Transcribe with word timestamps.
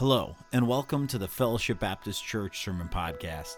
Hello, 0.00 0.34
and 0.50 0.66
welcome 0.66 1.06
to 1.08 1.18
the 1.18 1.28
Fellowship 1.28 1.78
Baptist 1.78 2.24
Church 2.24 2.64
Sermon 2.64 2.88
Podcast. 2.88 3.56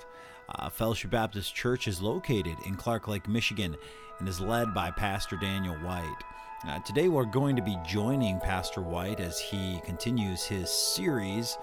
Uh, 0.48 0.68
Fellowship 0.68 1.12
Baptist 1.12 1.54
Church 1.54 1.86
is 1.86 2.02
located 2.02 2.56
in 2.66 2.74
Clark 2.74 3.06
Lake, 3.06 3.28
Michigan, 3.28 3.76
and 4.18 4.28
is 4.28 4.40
led 4.40 4.74
by 4.74 4.90
Pastor 4.90 5.36
Daniel 5.36 5.76
White. 5.76 6.24
Uh, 6.66 6.80
today, 6.80 7.06
we're 7.06 7.26
going 7.26 7.54
to 7.54 7.62
be 7.62 7.78
joining 7.86 8.40
Pastor 8.40 8.80
White 8.80 9.20
as 9.20 9.38
he 9.38 9.80
continues 9.84 10.42
his 10.42 10.68
series 10.68 11.58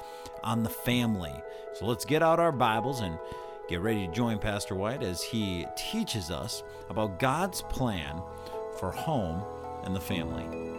on 0.45 0.63
the 0.63 0.69
family. 0.69 1.35
So 1.73 1.85
let's 1.85 2.05
get 2.05 2.23
out 2.23 2.39
our 2.39 2.53
Bibles 2.53 3.01
and 3.01 3.19
get 3.67 3.81
ready 3.81 4.07
to 4.07 4.13
join 4.13 4.39
Pastor 4.39 4.75
White 4.75 5.03
as 5.03 5.21
he 5.21 5.65
teaches 5.75 6.31
us 6.31 6.63
about 6.89 7.19
God's 7.19 7.63
plan 7.63 8.21
for 8.79 8.91
home 8.91 9.43
and 9.83 9.93
the 9.93 9.99
family. 9.99 10.78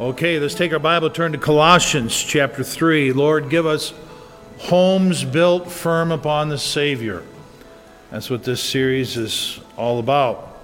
Okay, 0.00 0.40
let's 0.40 0.54
take 0.54 0.72
our 0.72 0.78
Bible, 0.78 1.10
turn 1.10 1.32
to 1.32 1.36
Colossians 1.38 2.18
chapter 2.18 2.64
3. 2.64 3.12
Lord, 3.12 3.50
give 3.50 3.66
us 3.66 3.92
homes 4.56 5.24
built 5.24 5.70
firm 5.70 6.10
upon 6.10 6.48
the 6.48 6.56
Savior. 6.56 7.22
That's 8.10 8.30
what 8.30 8.42
this 8.42 8.62
series 8.62 9.18
is 9.18 9.60
all 9.76 9.98
about. 9.98 10.58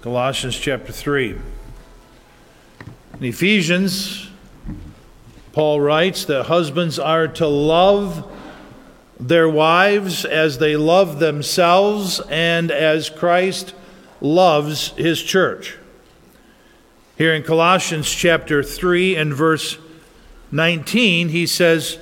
Colossians 0.00 0.58
chapter 0.58 0.92
3. 0.92 1.36
In 3.20 3.24
Ephesians, 3.24 4.30
Paul 5.52 5.82
writes 5.82 6.24
that 6.24 6.44
husbands 6.44 6.98
are 6.98 7.28
to 7.28 7.46
love 7.46 8.34
their 9.20 9.46
wives 9.46 10.24
as 10.24 10.56
they 10.56 10.74
love 10.74 11.18
themselves 11.18 12.20
and 12.30 12.70
as 12.70 13.10
Christ 13.10 13.74
loves 14.22 14.92
his 14.92 15.22
church. 15.22 15.76
Here 17.16 17.32
in 17.32 17.44
Colossians 17.44 18.10
chapter 18.10 18.62
3 18.62 19.16
and 19.16 19.32
verse 19.32 19.78
19, 20.52 21.30
he 21.30 21.46
says, 21.46 21.98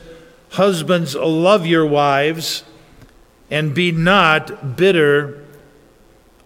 Husbands, 0.50 1.14
love 1.14 1.66
your 1.66 1.86
wives 1.86 2.64
and 3.48 3.72
be 3.72 3.92
not 3.92 4.76
bitter 4.76 5.44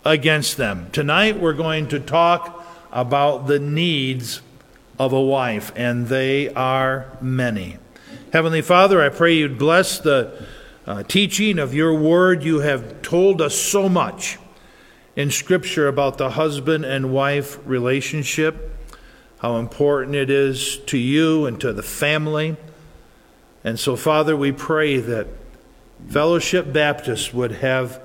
against 0.05 0.59
them. 0.59 0.91
Tonight 0.93 1.41
we're 1.41 1.55
going 1.55 1.89
to 1.89 1.99
talk 1.99 2.63
about 2.93 3.47
the 3.47 3.59
needs 3.59 4.43
of 4.99 5.15
a 5.15 5.21
wife, 5.21 5.73
and 5.75 6.09
they 6.09 6.53
are 6.53 7.07
many. 7.23 7.79
Heavenly 8.35 8.61
Father, 8.61 9.01
I 9.01 9.09
pray 9.09 9.33
you'd 9.35 9.59
bless 9.59 9.99
the 9.99 10.47
uh, 10.87 11.05
teaching 11.05 11.59
of 11.59 11.73
your 11.73 11.95
word. 11.95 12.43
You 12.43 12.59
have 12.59 13.01
told 13.01 13.41
us 13.41 13.55
so 13.55 13.89
much 13.89 14.37
in 15.19 15.33
Scripture 15.33 15.89
about 15.89 16.17
the 16.17 16.31
husband 16.31 16.85
and 16.85 17.13
wife 17.13 17.59
relationship, 17.67 18.73
how 19.41 19.57
important 19.57 20.15
it 20.15 20.31
is 20.31 20.79
to 20.87 20.97
you 20.97 21.45
and 21.45 21.61
to 21.61 21.73
the 21.73 21.83
family. 21.83 22.57
And 23.65 23.81
so, 23.81 23.97
Father, 23.97 24.37
we 24.37 24.53
pray 24.53 24.99
that 24.99 25.27
Fellowship 26.09 26.73
Baptist 26.73 27.35
would 27.35 27.51
have 27.51 28.01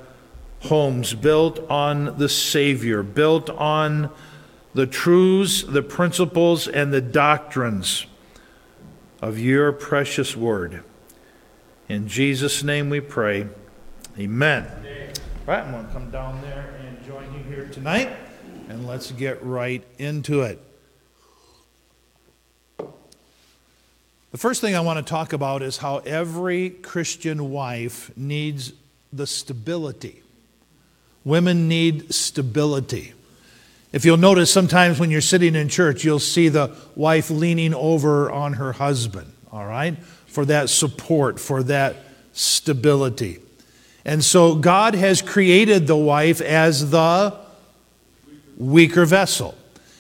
homes 0.62 1.14
built 1.14 1.60
on 1.70 2.18
the 2.18 2.28
Savior, 2.28 3.04
built 3.04 3.48
on 3.52 4.10
the 4.74 4.88
truths, 4.88 5.62
the 5.62 5.84
principles, 5.84 6.68
and 6.68 6.92
the 6.92 7.02
doctrines 7.02 8.08
of 9.22 9.38
your 9.38 9.72
precious 9.72 10.36
word. 10.36 10.84
In 11.88 12.08
Jesus' 12.08 12.64
name 12.64 12.90
we 12.90 13.02
pray. 13.02 13.50
Amen. 14.18 14.66
Right, 15.46 15.60
I'm 15.60 15.72
going 15.74 15.86
to 15.86 15.94
come 15.94 16.10
down 16.10 16.42
there 16.42 16.74
join 16.74 16.74
you 16.74 16.80
here 16.80 16.83
tonight, 17.74 18.16
and 18.70 18.86
let's 18.86 19.12
get 19.12 19.44
right 19.44 19.84
into 19.98 20.44
it. 20.44 20.62
The 22.78 24.38
first 24.38 24.62
thing 24.62 24.76
I 24.76 24.80
want 24.82 25.04
to 25.04 25.10
talk 25.10 25.34
about 25.34 25.64
is 25.64 25.78
how 25.78 25.98
every 26.00 26.70
Christian 26.70 27.50
wife 27.50 28.16
needs 28.16 28.74
the 29.12 29.26
stability. 29.26 30.22
Women 31.26 31.68
need 31.68 32.14
stability. 32.14 33.14
If 33.92 34.06
you'll 34.06 34.18
notice, 34.18 34.52
sometimes 34.52 35.00
when 35.00 35.10
you're 35.10 35.22
sitting 35.22 35.56
in 35.56 35.68
church, 35.68 36.04
you'll 36.04 36.20
see 36.20 36.50
the 36.50 36.76
wife 36.96 37.32
leaning 37.32 37.74
over 37.74 38.30
on 38.30 38.54
her 38.54 38.74
husband, 38.74 39.34
all 39.52 39.66
right, 39.66 39.98
for 40.28 40.46
that 40.46 40.70
support, 40.70 41.40
for 41.40 41.64
that 41.64 41.96
stability. 42.34 43.40
And 44.06 44.24
so 44.24 44.54
God 44.54 44.94
has 44.94 45.24
created 45.24 45.88
the 45.88 45.98
wife 45.98 46.40
as 46.40 46.92
the 46.92 47.43
weaker 48.58 49.06
vessel. 49.06 49.56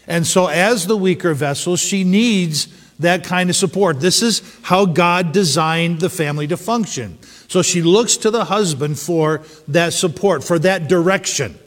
And 0.08 0.28
so, 0.28 0.48
as 0.48 0.88
the 0.88 0.98
weaker 0.98 1.34
vessel, 1.34 1.76
she 1.76 2.04
needs 2.04 2.68
that 3.00 3.24
kind 3.24 3.50
of 3.50 3.56
support. 3.56 4.00
This 4.00 4.22
is 4.22 4.42
how 4.64 4.86
God 4.86 5.32
designed 5.32 6.00
the 6.00 6.10
family 6.10 6.48
to 6.48 6.58
function. 6.58 7.18
So, 7.48 7.62
she 7.62 7.82
looks 7.82 8.18
to 8.18 8.32
the 8.32 8.46
husband 8.46 9.00
for 9.00 9.42
that 9.70 9.94
support, 9.94 10.44
for 10.44 10.60
that 10.60 10.90
direction, 10.90 11.58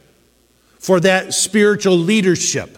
for 0.79 0.99
that 0.99 1.33
spiritual 1.33 1.97
leadership. 1.97 2.77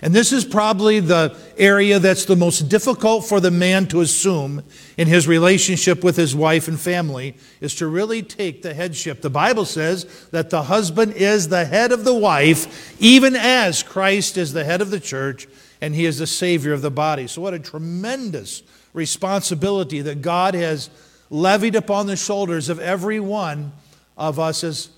And 0.00 0.14
this 0.14 0.32
is 0.32 0.44
probably 0.44 1.00
the 1.00 1.36
area 1.56 1.98
that's 1.98 2.24
the 2.24 2.36
most 2.36 2.68
difficult 2.68 3.24
for 3.24 3.40
the 3.40 3.50
man 3.50 3.88
to 3.88 4.00
assume 4.00 4.62
in 4.96 5.08
his 5.08 5.26
relationship 5.26 6.04
with 6.04 6.16
his 6.16 6.36
wife 6.36 6.68
and 6.68 6.78
family 6.78 7.36
is 7.60 7.74
to 7.76 7.88
really 7.88 8.22
take 8.22 8.62
the 8.62 8.74
headship. 8.74 9.22
The 9.22 9.30
Bible 9.30 9.64
says 9.64 10.04
that 10.30 10.50
the 10.50 10.64
husband 10.64 11.14
is 11.14 11.48
the 11.48 11.64
head 11.64 11.90
of 11.90 12.04
the 12.04 12.14
wife, 12.14 13.00
even 13.00 13.34
as 13.34 13.82
Christ 13.82 14.36
is 14.36 14.52
the 14.52 14.64
head 14.64 14.80
of 14.80 14.90
the 14.90 15.00
church 15.00 15.48
and 15.80 15.94
he 15.94 16.04
is 16.04 16.18
the 16.18 16.26
savior 16.26 16.72
of 16.72 16.82
the 16.82 16.90
body. 16.90 17.26
So, 17.26 17.42
what 17.42 17.54
a 17.54 17.58
tremendous 17.58 18.62
responsibility 18.92 20.00
that 20.02 20.22
God 20.22 20.54
has 20.54 20.90
levied 21.28 21.74
upon 21.74 22.06
the 22.06 22.16
shoulders 22.16 22.68
of 22.68 22.78
every 22.78 23.20
one 23.20 23.72
of 24.16 24.38
us 24.38 24.62
as 24.62 24.90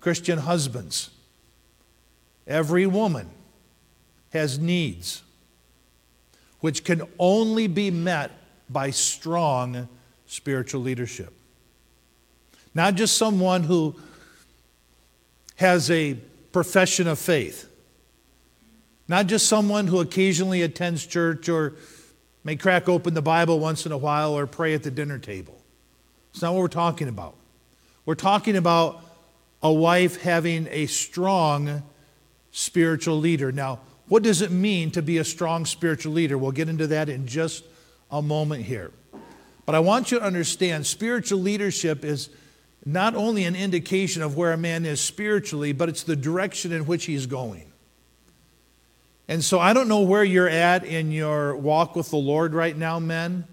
Christian 0.00 0.38
husbands. 0.38 1.10
Every 2.46 2.86
woman 2.86 3.28
has 4.36 4.58
needs 4.58 5.22
which 6.60 6.84
can 6.84 7.02
only 7.18 7.66
be 7.66 7.90
met 7.90 8.30
by 8.68 8.90
strong 8.90 9.88
spiritual 10.26 10.80
leadership. 10.80 11.32
Not 12.74 12.94
just 12.94 13.16
someone 13.16 13.62
who 13.62 13.94
has 15.56 15.90
a 15.90 16.14
profession 16.52 17.06
of 17.06 17.18
faith, 17.18 17.70
not 19.08 19.28
just 19.28 19.46
someone 19.46 19.86
who 19.86 20.00
occasionally 20.00 20.62
attends 20.62 21.06
church 21.06 21.48
or 21.48 21.74
may 22.42 22.56
crack 22.56 22.88
open 22.88 23.14
the 23.14 23.22
Bible 23.22 23.60
once 23.60 23.86
in 23.86 23.92
a 23.92 23.98
while 23.98 24.36
or 24.36 24.46
pray 24.46 24.74
at 24.74 24.82
the 24.82 24.90
dinner 24.90 25.18
table. 25.18 25.56
It's 26.32 26.42
not 26.42 26.52
what 26.52 26.60
we're 26.60 26.68
talking 26.68 27.08
about. 27.08 27.36
We're 28.04 28.14
talking 28.14 28.56
about 28.56 29.04
a 29.62 29.72
wife 29.72 30.20
having 30.20 30.66
a 30.70 30.86
strong 30.86 31.82
spiritual 32.50 33.18
leader. 33.18 33.52
Now, 33.52 33.80
what 34.08 34.22
does 34.22 34.42
it 34.42 34.50
mean 34.50 34.90
to 34.92 35.02
be 35.02 35.18
a 35.18 35.24
strong 35.24 35.66
spiritual 35.66 36.12
leader? 36.12 36.38
We'll 36.38 36.52
get 36.52 36.68
into 36.68 36.86
that 36.88 37.08
in 37.08 37.26
just 37.26 37.64
a 38.10 38.22
moment 38.22 38.64
here. 38.64 38.92
But 39.64 39.74
I 39.74 39.80
want 39.80 40.12
you 40.12 40.20
to 40.20 40.24
understand 40.24 40.86
spiritual 40.86 41.40
leadership 41.40 42.04
is 42.04 42.30
not 42.84 43.16
only 43.16 43.44
an 43.44 43.56
indication 43.56 44.22
of 44.22 44.36
where 44.36 44.52
a 44.52 44.56
man 44.56 44.86
is 44.86 45.00
spiritually, 45.00 45.72
but 45.72 45.88
it's 45.88 46.04
the 46.04 46.14
direction 46.14 46.70
in 46.70 46.86
which 46.86 47.06
he's 47.06 47.26
going. 47.26 47.64
And 49.28 49.42
so 49.42 49.58
I 49.58 49.72
don't 49.72 49.88
know 49.88 50.02
where 50.02 50.22
you're 50.22 50.48
at 50.48 50.84
in 50.84 51.10
your 51.10 51.56
walk 51.56 51.96
with 51.96 52.10
the 52.10 52.16
Lord 52.16 52.54
right 52.54 52.76
now, 52.76 53.00
men, 53.00 53.44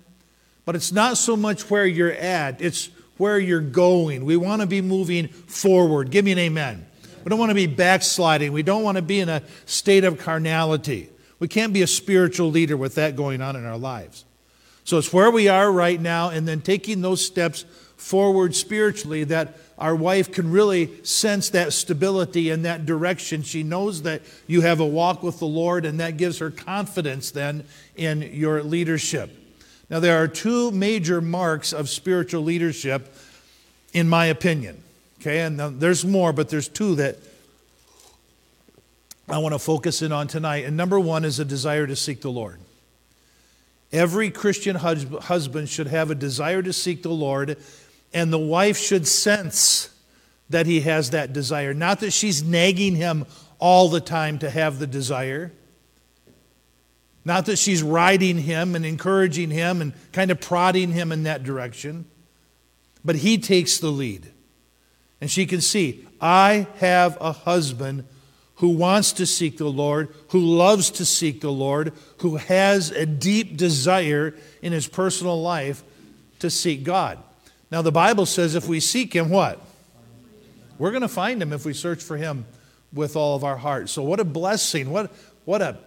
but 0.66 0.76
it's 0.76 0.92
not 0.92 1.18
so 1.18 1.36
much 1.36 1.72
where 1.72 1.86
you're 1.86 2.12
at, 2.12 2.62
it's 2.62 2.92
where 3.18 3.40
you're 3.40 3.60
going. 3.60 4.24
We 4.24 4.38
want 4.38 4.62
to 4.62 4.68
be 4.68 4.82
moving 4.82 5.30
forward. 5.30 6.12
Give 6.12 6.24
me 6.24 6.34
an 6.34 6.40
amen. 6.40 6.86
We 7.24 7.30
don't 7.30 7.40
want 7.40 7.52
to 7.52 7.56
be 7.56 7.68
backsliding. 7.68 8.52
We 8.52 8.64
don't 8.64 8.84
want 8.84 8.98
to 8.98 9.02
be 9.02 9.20
in 9.20 9.30
a 9.30 9.42
state 9.66 10.04
of 10.04 10.18
carnality. 10.20 11.10
We 11.40 11.48
can't 11.48 11.74
be 11.74 11.82
a 11.82 11.88
spiritual 11.88 12.52
leader 12.52 12.78
with 12.78 12.96
that 12.96 13.16
going 13.16 13.42
on 13.42 13.56
in 13.56 13.66
our 13.66 13.78
lives. 13.78 14.26
So 14.84 14.98
it's 14.98 15.14
where 15.14 15.32
we 15.32 15.48
are 15.48 15.72
right 15.72 16.00
now, 16.00 16.30
and 16.30 16.48
then 16.48 16.60
taking 16.62 17.02
those 17.02 17.26
steps 17.26 17.64
forward 17.96 18.54
spiritually 18.54 19.24
that 19.24 19.58
our 19.78 19.96
wife 19.96 20.32
can 20.32 20.52
really 20.52 21.04
sense 21.04 21.50
that 21.52 21.72
stability 21.72 22.50
and 22.50 22.66
that 22.66 22.86
direction. 22.86 23.44
She 23.44 23.64
knows 23.64 24.02
that 24.02 24.22
you 24.46 24.60
have 24.62 24.82
a 24.82 24.86
walk 24.86 25.24
with 25.24 25.40
the 25.40 25.46
Lord, 25.46 25.86
and 25.86 26.02
that 26.02 26.18
gives 26.18 26.40
her 26.40 26.52
confidence 26.52 27.32
then 27.32 27.64
in 27.96 28.22
your 28.22 28.62
leadership. 28.62 29.32
Now, 29.90 30.02
there 30.02 30.22
are 30.22 30.28
two 30.28 30.72
major 30.72 31.22
marks 31.22 31.72
of 31.72 31.90
spiritual 31.90 32.44
leadership, 32.44 33.16
in 33.94 34.10
my 34.10 34.26
opinion. 34.26 34.83
Okay, 35.24 35.40
and 35.40 35.58
there's 35.80 36.04
more, 36.04 36.34
but 36.34 36.50
there's 36.50 36.68
two 36.68 36.96
that 36.96 37.18
I 39.30 39.38
want 39.38 39.54
to 39.54 39.60
focus 39.60 40.02
in 40.02 40.12
on 40.12 40.28
tonight. 40.28 40.66
And 40.66 40.76
number 40.76 41.00
one 41.00 41.24
is 41.24 41.40
a 41.40 41.46
desire 41.46 41.88
to 41.88 41.96
seek 41.96 42.20
the 42.20 42.30
Lord. 42.30 42.60
Every 43.94 44.30
Christian 44.30 44.76
husband 44.76 45.70
should 45.70 45.88
have 45.88 46.12
a 46.12 46.16
desire 46.16 46.62
to 46.62 46.74
seek 46.74 47.04
the 47.04 47.10
Lord, 47.10 47.58
and 48.14 48.34
the 48.34 48.38
wife 48.38 48.78
should 48.78 49.08
sense 49.08 49.98
that 50.50 50.66
he 50.66 50.82
has 50.82 51.12
that 51.12 51.32
desire. 51.32 51.74
Not 51.74 52.02
that 52.02 52.12
she's 52.12 52.44
nagging 52.44 52.98
him 52.98 53.26
all 53.60 53.88
the 53.88 54.02
time 54.02 54.40
to 54.40 54.50
have 54.50 54.78
the 54.78 54.88
desire, 54.88 55.54
Not 57.26 57.46
that 57.46 57.58
she's 57.58 57.82
riding 57.82 58.38
him 58.40 58.76
and 58.76 58.86
encouraging 58.86 59.52
him 59.52 59.82
and 59.82 59.94
kind 60.12 60.32
of 60.32 60.42
prodding 60.42 60.92
him 60.92 61.12
in 61.12 61.24
that 61.24 61.44
direction, 61.44 62.06
but 63.06 63.16
he 63.16 63.38
takes 63.38 63.78
the 63.78 63.90
lead. 63.90 64.30
And 65.24 65.32
she 65.32 65.46
can 65.46 65.62
see, 65.62 66.06
I 66.20 66.68
have 66.80 67.18
a 67.22 67.32
husband 67.32 68.04
who 68.56 68.72
wants 68.72 69.14
to 69.14 69.26
seek 69.26 69.58
the 69.58 69.70
Lord, 69.70 70.14
who 70.32 70.40
loves 70.42 70.90
to 70.90 71.06
seek 71.06 71.40
the 71.40 71.50
Lord, 71.50 71.94
who 72.18 72.36
has 72.36 72.92
a 72.92 73.06
deep 73.06 73.56
desire 73.56 74.36
in 74.62 74.74
his 74.74 74.86
personal 74.86 75.42
life 75.42 75.82
to 76.40 76.50
seek 76.50 76.84
God. 76.84 77.20
Now, 77.72 77.82
the 77.82 77.90
Bible 77.90 78.26
says 78.26 78.54
if 78.54 78.68
we 78.68 78.82
seek 78.82 79.16
him, 79.16 79.30
what? 79.30 79.62
We're 80.78 80.92
going 80.92 81.04
to 81.04 81.08
find 81.08 81.42
him 81.42 81.54
if 81.54 81.64
we 81.66 81.72
search 81.72 82.04
for 82.04 82.18
him 82.18 82.46
with 82.92 83.16
all 83.16 83.38
of 83.38 83.46
our 83.46 83.56
heart. 83.56 83.88
So, 83.88 84.04
what 84.04 84.20
a 84.20 84.26
blessing. 84.26 84.90
What, 84.90 85.10
what 85.46 85.62
a, 85.62 85.78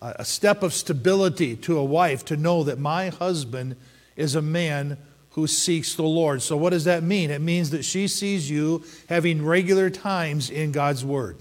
a 0.00 0.24
step 0.24 0.62
of 0.62 0.72
stability 0.72 1.56
to 1.56 1.76
a 1.76 1.84
wife 1.84 2.24
to 2.24 2.38
know 2.38 2.64
that 2.64 2.78
my 2.78 3.10
husband 3.10 3.76
is 4.16 4.34
a 4.34 4.40
man 4.40 4.96
who 5.38 5.46
seeks 5.46 5.94
the 5.94 6.02
Lord. 6.02 6.42
So, 6.42 6.56
what 6.56 6.70
does 6.70 6.82
that 6.86 7.04
mean? 7.04 7.30
It 7.30 7.40
means 7.40 7.70
that 7.70 7.84
she 7.84 8.08
sees 8.08 8.50
you 8.50 8.82
having 9.08 9.46
regular 9.46 9.88
times 9.88 10.50
in 10.50 10.72
God's 10.72 11.04
Word. 11.04 11.36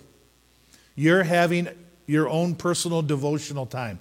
You're 0.96 1.24
having 1.24 1.68
your 2.06 2.30
own 2.30 2.54
personal 2.54 3.02
devotional 3.02 3.66
time. 3.66 3.98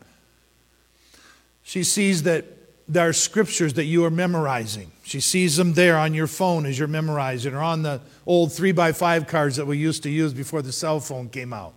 She 1.63 1.83
sees 1.83 2.25
that 2.25 2.45
there 2.87 3.09
are 3.09 3.15
scriptures 3.15 3.73
that 3.75 3.85
you 3.85 4.05
are 4.05 4.11
memorizing. 4.11 4.93
She 5.03 5.21
sees 5.21 5.57
them 5.57 5.73
there 5.73 5.97
on 5.97 6.13
your 6.13 6.27
phone 6.27 6.67
as 6.67 6.79
you're 6.79 6.89
memorizing, 6.89 7.55
or 7.55 7.63
on 7.63 7.81
the 7.81 8.03
old 8.27 8.53
three 8.53 8.73
by 8.73 8.93
five 8.93 9.27
cards 9.27 9.57
that 9.57 9.65
we 9.65 9.79
used 9.79 10.03
to 10.03 10.11
use 10.11 10.35
before 10.35 10.61
the 10.61 10.73
cell 10.73 11.01
phone 11.01 11.31
came 11.31 11.55
out. 11.55 11.73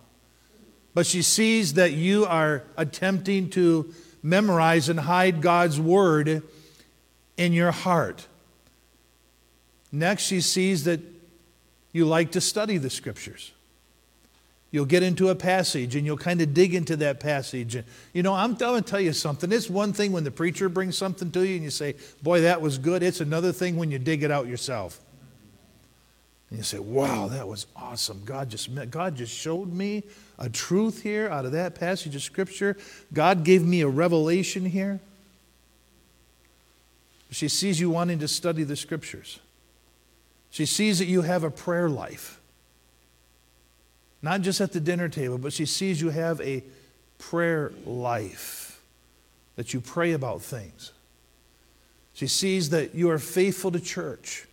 But 0.92 1.06
she 1.06 1.22
sees 1.22 1.72
that 1.72 1.92
you 1.92 2.26
are 2.26 2.64
attempting 2.76 3.48
to 3.50 3.94
memorize 4.22 4.90
and 4.90 5.00
hide 5.00 5.40
God's 5.40 5.80
word 5.80 6.42
in 7.40 7.54
your 7.54 7.72
heart. 7.72 8.26
Next, 9.90 10.24
she 10.24 10.42
sees 10.42 10.84
that 10.84 11.00
you 11.90 12.04
like 12.04 12.32
to 12.32 12.40
study 12.40 12.76
the 12.76 12.90
scriptures. 12.90 13.52
You'll 14.70 14.84
get 14.84 15.02
into 15.02 15.30
a 15.30 15.34
passage 15.34 15.96
and 15.96 16.04
you'll 16.04 16.18
kind 16.18 16.42
of 16.42 16.52
dig 16.52 16.74
into 16.74 16.96
that 16.96 17.18
passage. 17.18 17.76
And, 17.76 17.86
you 18.12 18.22
know, 18.22 18.34
I'm 18.34 18.54
going 18.54 18.84
to 18.84 18.88
tell 18.88 19.00
you 19.00 19.14
something. 19.14 19.50
It's 19.50 19.70
one 19.70 19.94
thing 19.94 20.12
when 20.12 20.22
the 20.22 20.30
preacher 20.30 20.68
brings 20.68 20.98
something 20.98 21.30
to 21.32 21.44
you 21.44 21.54
and 21.54 21.64
you 21.64 21.70
say, 21.70 21.96
Boy, 22.22 22.42
that 22.42 22.60
was 22.60 22.76
good. 22.76 23.02
It's 23.02 23.22
another 23.22 23.52
thing 23.52 23.76
when 23.76 23.90
you 23.90 23.98
dig 23.98 24.22
it 24.22 24.30
out 24.30 24.46
yourself. 24.46 25.00
And 26.50 26.58
you 26.58 26.62
say, 26.62 26.78
Wow, 26.78 27.28
that 27.28 27.48
was 27.48 27.66
awesome. 27.74 28.20
God 28.26 28.50
just, 28.50 28.68
God 28.90 29.16
just 29.16 29.32
showed 29.32 29.72
me 29.72 30.04
a 30.38 30.50
truth 30.50 31.02
here 31.02 31.30
out 31.30 31.46
of 31.46 31.52
that 31.52 31.74
passage 31.74 32.14
of 32.14 32.22
Scripture. 32.22 32.76
God 33.14 33.44
gave 33.44 33.64
me 33.64 33.80
a 33.80 33.88
revelation 33.88 34.66
here. 34.66 35.00
She 37.30 37.48
sees 37.48 37.80
you 37.80 37.90
wanting 37.90 38.18
to 38.18 38.28
study 38.28 38.64
the 38.64 38.76
scriptures. 38.76 39.38
She 40.50 40.66
sees 40.66 40.98
that 40.98 41.06
you 41.06 41.22
have 41.22 41.44
a 41.44 41.50
prayer 41.50 41.88
life. 41.88 42.40
Not 44.20 44.42
just 44.42 44.60
at 44.60 44.72
the 44.72 44.80
dinner 44.80 45.08
table, 45.08 45.38
but 45.38 45.52
she 45.52 45.64
sees 45.64 46.00
you 46.00 46.10
have 46.10 46.40
a 46.40 46.62
prayer 47.18 47.72
life, 47.86 48.82
that 49.56 49.72
you 49.72 49.80
pray 49.80 50.12
about 50.12 50.42
things. 50.42 50.92
She 52.14 52.26
sees 52.26 52.70
that 52.70 52.94
you 52.94 53.10
are 53.10 53.18
faithful 53.18 53.70
to 53.70 53.80
church. 53.80 54.46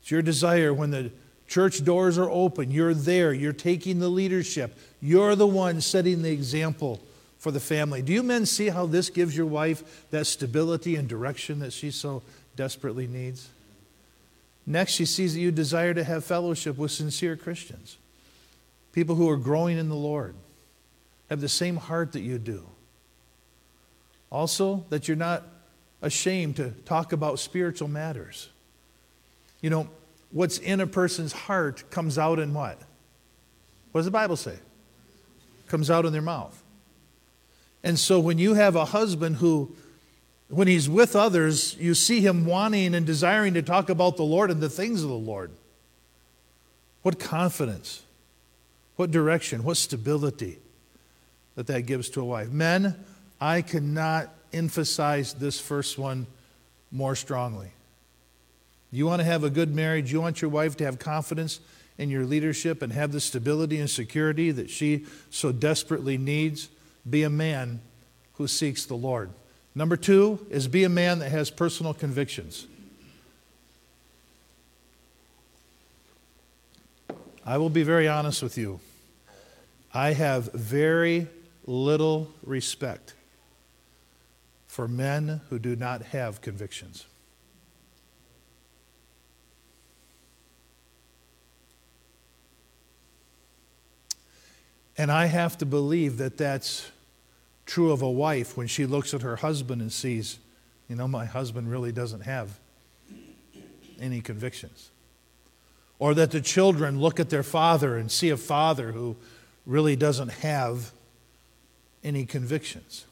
It's 0.00 0.10
your 0.10 0.22
desire 0.22 0.72
when 0.72 0.90
the 0.90 1.12
church 1.46 1.84
doors 1.84 2.16
are 2.16 2.30
open, 2.30 2.70
you're 2.70 2.94
there, 2.94 3.32
you're 3.32 3.52
taking 3.52 3.98
the 3.98 4.08
leadership, 4.08 4.78
you're 5.00 5.36
the 5.36 5.46
one 5.46 5.80
setting 5.80 6.22
the 6.22 6.30
example 6.30 7.00
for 7.40 7.50
the 7.50 7.58
family. 7.58 8.02
Do 8.02 8.12
you 8.12 8.22
men 8.22 8.44
see 8.46 8.68
how 8.68 8.86
this 8.86 9.08
gives 9.08 9.34
your 9.34 9.46
wife 9.46 10.06
that 10.10 10.26
stability 10.26 10.94
and 10.94 11.08
direction 11.08 11.58
that 11.60 11.72
she 11.72 11.90
so 11.90 12.22
desperately 12.54 13.06
needs? 13.06 13.48
Next, 14.66 14.92
she 14.92 15.06
sees 15.06 15.32
that 15.34 15.40
you 15.40 15.50
desire 15.50 15.94
to 15.94 16.04
have 16.04 16.22
fellowship 16.22 16.76
with 16.76 16.90
sincere 16.92 17.36
Christians, 17.36 17.96
people 18.92 19.16
who 19.16 19.28
are 19.28 19.38
growing 19.38 19.78
in 19.78 19.88
the 19.88 19.96
Lord, 19.96 20.34
have 21.30 21.40
the 21.40 21.48
same 21.48 21.76
heart 21.76 22.12
that 22.12 22.20
you 22.20 22.38
do. 22.38 22.66
Also, 24.30 24.84
that 24.90 25.08
you're 25.08 25.16
not 25.16 25.42
ashamed 26.02 26.56
to 26.56 26.72
talk 26.84 27.12
about 27.12 27.38
spiritual 27.38 27.88
matters. 27.88 28.50
You 29.62 29.70
know, 29.70 29.88
what's 30.30 30.58
in 30.58 30.80
a 30.80 30.86
person's 30.86 31.32
heart 31.32 31.90
comes 31.90 32.18
out 32.18 32.38
in 32.38 32.52
what? 32.52 32.78
What 33.92 34.00
does 34.00 34.04
the 34.04 34.10
Bible 34.10 34.36
say? 34.36 34.58
Comes 35.68 35.90
out 35.90 36.04
in 36.04 36.12
their 36.12 36.22
mouth. 36.22 36.62
And 37.82 37.98
so 37.98 38.20
when 38.20 38.38
you 38.38 38.54
have 38.54 38.76
a 38.76 38.86
husband 38.86 39.36
who, 39.36 39.74
when 40.48 40.68
he's 40.68 40.88
with 40.88 41.16
others, 41.16 41.76
you 41.78 41.94
see 41.94 42.20
him 42.20 42.44
wanting 42.44 42.94
and 42.94 43.06
desiring 43.06 43.54
to 43.54 43.62
talk 43.62 43.88
about 43.88 44.16
the 44.16 44.22
Lord 44.22 44.50
and 44.50 44.60
the 44.60 44.68
things 44.68 45.02
of 45.02 45.08
the 45.08 45.14
Lord. 45.14 45.50
What 47.02 47.18
confidence, 47.18 48.02
what 48.96 49.10
direction, 49.10 49.64
what 49.64 49.78
stability 49.78 50.58
that 51.54 51.66
that 51.66 51.82
gives 51.82 52.10
to 52.10 52.20
a 52.20 52.24
wife. 52.24 52.50
Men, 52.50 52.96
I 53.40 53.62
cannot 53.62 54.28
emphasize 54.52 55.34
this 55.34 55.58
first 55.58 55.98
one 55.98 56.26
more 56.92 57.16
strongly. 57.16 57.70
You 58.92 59.06
want 59.06 59.20
to 59.20 59.24
have 59.24 59.44
a 59.44 59.50
good 59.50 59.74
marriage, 59.74 60.12
you 60.12 60.20
want 60.20 60.42
your 60.42 60.50
wife 60.50 60.76
to 60.78 60.84
have 60.84 60.98
confidence 60.98 61.60
in 61.96 62.10
your 62.10 62.24
leadership 62.24 62.82
and 62.82 62.92
have 62.92 63.12
the 63.12 63.20
stability 63.20 63.78
and 63.78 63.88
security 63.88 64.50
that 64.50 64.68
she 64.68 65.06
so 65.30 65.52
desperately 65.52 66.18
needs 66.18 66.68
be 67.08 67.22
a 67.22 67.30
man 67.30 67.80
who 68.34 68.46
seeks 68.46 68.84
the 68.84 68.94
Lord. 68.94 69.30
Number 69.74 69.96
two 69.96 70.46
is 70.50 70.66
be 70.68 70.84
a 70.84 70.88
man 70.88 71.20
that 71.20 71.30
has 71.30 71.50
personal 71.50 71.94
convictions. 71.94 72.66
I 77.44 77.58
will 77.58 77.70
be 77.70 77.82
very 77.82 78.08
honest 78.08 78.42
with 78.42 78.58
you. 78.58 78.80
I 79.92 80.12
have 80.12 80.52
very 80.52 81.28
little 81.66 82.30
respect 82.44 83.14
for 84.66 84.86
men 84.86 85.40
who 85.50 85.58
do 85.58 85.74
not 85.74 86.02
have 86.02 86.40
convictions. 86.40 87.06
And 95.00 95.10
I 95.10 95.24
have 95.24 95.56
to 95.56 95.64
believe 95.64 96.18
that 96.18 96.36
that's 96.36 96.90
true 97.64 97.90
of 97.90 98.02
a 98.02 98.10
wife 98.10 98.54
when 98.54 98.66
she 98.66 98.84
looks 98.84 99.14
at 99.14 99.22
her 99.22 99.36
husband 99.36 99.80
and 99.80 99.90
sees, 99.90 100.38
you 100.90 100.96
know, 100.96 101.08
my 101.08 101.24
husband 101.24 101.70
really 101.70 101.90
doesn't 101.90 102.20
have 102.20 102.58
any 103.98 104.20
convictions. 104.20 104.90
Or 105.98 106.12
that 106.12 106.32
the 106.32 106.42
children 106.42 107.00
look 107.00 107.18
at 107.18 107.30
their 107.30 107.42
father 107.42 107.96
and 107.96 108.12
see 108.12 108.28
a 108.28 108.36
father 108.36 108.92
who 108.92 109.16
really 109.64 109.96
doesn't 109.96 110.32
have 110.32 110.92
any 112.04 112.26
convictions. 112.26 113.06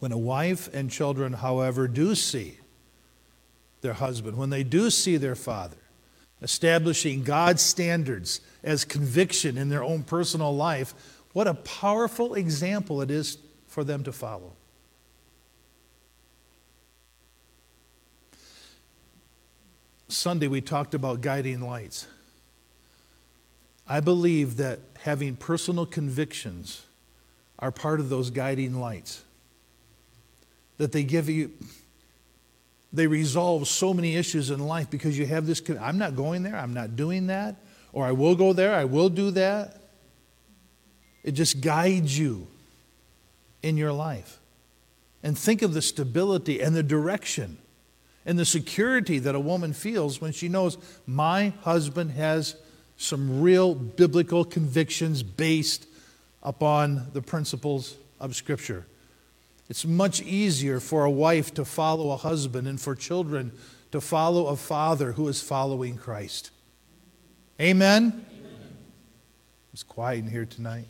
When 0.00 0.10
a 0.10 0.18
wife 0.18 0.68
and 0.74 0.90
children, 0.90 1.34
however, 1.34 1.86
do 1.86 2.16
see 2.16 2.58
their 3.80 3.92
husband, 3.92 4.36
when 4.36 4.50
they 4.50 4.64
do 4.64 4.90
see 4.90 5.18
their 5.18 5.36
father, 5.36 5.76
establishing 6.42 7.22
God's 7.22 7.62
standards 7.62 8.40
as 8.62 8.84
conviction 8.84 9.58
in 9.58 9.68
their 9.68 9.82
own 9.84 10.02
personal 10.02 10.54
life, 10.54 10.94
what 11.32 11.46
a 11.46 11.54
powerful 11.54 12.34
example 12.34 13.02
it 13.02 13.10
is 13.10 13.38
for 13.66 13.84
them 13.84 14.02
to 14.04 14.12
follow. 14.12 14.52
Sunday, 20.08 20.48
we 20.48 20.60
talked 20.60 20.94
about 20.94 21.20
guiding 21.20 21.60
lights. 21.60 22.06
I 23.86 24.00
believe 24.00 24.56
that 24.56 24.80
having 25.02 25.36
personal 25.36 25.86
convictions 25.86 26.84
are 27.58 27.70
part 27.70 28.00
of 28.00 28.08
those 28.08 28.30
guiding 28.30 28.80
lights. 28.80 29.22
That 30.78 30.92
they 30.92 31.04
give 31.04 31.28
you, 31.28 31.52
they 32.92 33.06
resolve 33.06 33.68
so 33.68 33.94
many 33.94 34.16
issues 34.16 34.50
in 34.50 34.60
life 34.60 34.90
because 34.90 35.18
you 35.18 35.26
have 35.26 35.46
this 35.46 35.62
I'm 35.80 35.98
not 35.98 36.16
going 36.16 36.42
there, 36.42 36.56
I'm 36.56 36.74
not 36.74 36.96
doing 36.96 37.28
that, 37.28 37.56
or 37.92 38.04
I 38.04 38.12
will 38.12 38.34
go 38.34 38.52
there, 38.52 38.74
I 38.74 38.84
will 38.84 39.08
do 39.08 39.30
that. 39.32 39.80
It 41.22 41.32
just 41.32 41.60
guides 41.60 42.18
you 42.18 42.46
in 43.62 43.76
your 43.76 43.92
life. 43.92 44.38
And 45.22 45.38
think 45.38 45.62
of 45.62 45.74
the 45.74 45.82
stability 45.82 46.60
and 46.60 46.74
the 46.74 46.82
direction 46.82 47.58
and 48.24 48.38
the 48.38 48.44
security 48.44 49.18
that 49.18 49.34
a 49.34 49.40
woman 49.40 49.72
feels 49.72 50.20
when 50.20 50.32
she 50.32 50.48
knows 50.48 50.78
my 51.06 51.52
husband 51.62 52.12
has 52.12 52.56
some 52.96 53.40
real 53.40 53.74
biblical 53.74 54.44
convictions 54.44 55.22
based 55.22 55.86
upon 56.42 57.08
the 57.12 57.22
principles 57.22 57.96
of 58.18 58.36
Scripture. 58.36 58.86
It's 59.70 59.86
much 59.86 60.20
easier 60.20 60.80
for 60.80 61.04
a 61.04 61.10
wife 61.10 61.54
to 61.54 61.64
follow 61.64 62.10
a 62.10 62.16
husband 62.16 62.66
and 62.66 62.80
for 62.80 62.96
children 62.96 63.52
to 63.92 64.00
follow 64.00 64.48
a 64.48 64.56
father 64.56 65.12
who 65.12 65.28
is 65.28 65.40
following 65.40 65.96
Christ. 65.96 66.50
Amen? 67.60 68.02
Amen. 68.02 68.76
It's 69.72 69.84
quiet 69.84 70.24
in 70.24 70.30
here 70.30 70.44
tonight. 70.44 70.86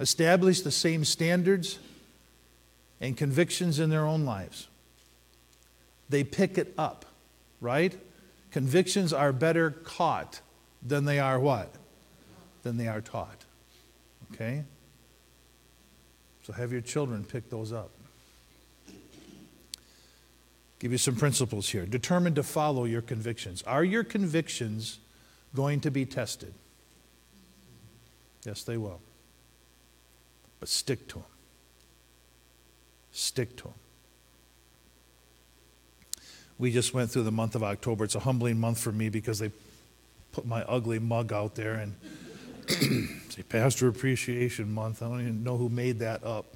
Establish 0.00 0.62
the 0.62 0.72
same 0.72 1.04
standards 1.04 1.78
and 3.00 3.16
convictions 3.16 3.78
in 3.78 3.88
their 3.88 4.04
own 4.04 4.24
lives. 4.24 4.66
They 6.08 6.24
pick 6.24 6.58
it 6.58 6.74
up, 6.76 7.04
right? 7.60 7.96
Convictions 8.50 9.12
are 9.12 9.32
better 9.32 9.70
caught 9.70 10.40
than 10.84 11.04
they 11.04 11.18
are 11.18 11.38
what? 11.38 11.72
Than 12.62 12.76
they 12.76 12.88
are 12.88 13.00
taught. 13.00 13.44
Okay? 14.32 14.64
So 16.42 16.52
have 16.52 16.72
your 16.72 16.80
children 16.80 17.24
pick 17.24 17.50
those 17.50 17.72
up. 17.72 17.90
Give 20.78 20.90
you 20.90 20.98
some 20.98 21.14
principles 21.14 21.68
here. 21.68 21.86
Determined 21.86 22.34
to 22.36 22.42
follow 22.42 22.84
your 22.84 23.02
convictions. 23.02 23.62
Are 23.62 23.84
your 23.84 24.02
convictions 24.02 24.98
going 25.54 25.80
to 25.80 25.90
be 25.92 26.04
tested? 26.04 26.52
Yes, 28.44 28.64
they 28.64 28.76
will. 28.76 29.00
But 30.58 30.68
stick 30.68 31.06
to 31.08 31.14
them. 31.16 31.24
Stick 33.12 33.56
to 33.58 33.64
them. 33.64 33.72
We 36.58 36.72
just 36.72 36.94
went 36.94 37.10
through 37.10 37.24
the 37.24 37.32
month 37.32 37.54
of 37.54 37.62
October. 37.62 38.04
It's 38.04 38.16
a 38.16 38.20
humbling 38.20 38.58
month 38.58 38.80
for 38.80 38.90
me 38.90 39.08
because 39.08 39.38
they 39.38 39.52
put 40.32 40.46
my 40.46 40.62
ugly 40.62 40.98
mug 40.98 41.32
out 41.32 41.54
there 41.54 41.74
and 41.74 41.94
say 43.28 43.42
Pastor 43.42 43.88
Appreciation 43.88 44.72
Month. 44.72 45.02
I 45.02 45.08
don't 45.08 45.20
even 45.20 45.44
know 45.44 45.56
who 45.56 45.68
made 45.68 45.98
that 46.00 46.24
up. 46.24 46.46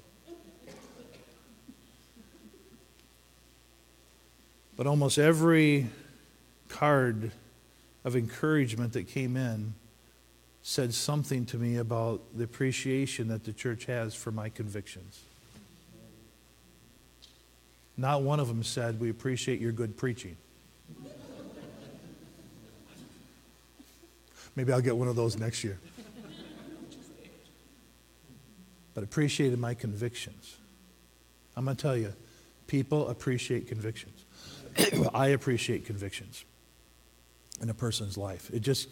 But 4.77 4.87
almost 4.87 5.19
every 5.19 5.87
card 6.69 7.31
of 8.05 8.17
encouragement 8.17 8.93
that 8.93 9.09
came 9.09 9.37
in 9.37 9.75
said 10.63 10.93
something 10.93 11.47
to 11.47 11.57
me 11.57 11.77
about 11.77 12.21
the 12.35 12.45
appreciation 12.45 13.29
that 13.29 13.45
the 13.45 13.53
church 13.53 13.87
has 13.87 14.15
for 14.15 14.31
my 14.31 14.49
convictions. 14.49 15.23
Not 17.97 18.23
one 18.23 18.41
of 18.41 18.49
them 18.49 18.63
said, 18.63 19.01
We 19.01 19.09
appreciate 19.09 19.61
your 19.61 19.73
good 19.73 19.97
preaching. 19.97 20.37
Maybe 24.57 24.73
I'll 24.73 24.81
get 24.81 24.97
one 24.97 25.09
of 25.09 25.17
those 25.17 25.39
next 25.39 25.63
year. 25.63 25.79
But 28.95 29.05
appreciated 29.05 29.59
my 29.59 29.75
convictions. 29.75 30.57
I'm 31.55 31.67
going 31.67 31.77
to 31.77 31.83
tell 31.83 31.97
you, 31.97 32.15
people 32.67 33.09
appreciate 33.09 33.69
convictions. 33.69 34.25
I 35.15 35.29
appreciate 35.29 35.85
convictions 35.85 36.45
in 37.61 37.69
a 37.69 37.75
person's 37.75 38.17
life. 38.17 38.51
It 38.53 38.61
just, 38.61 38.89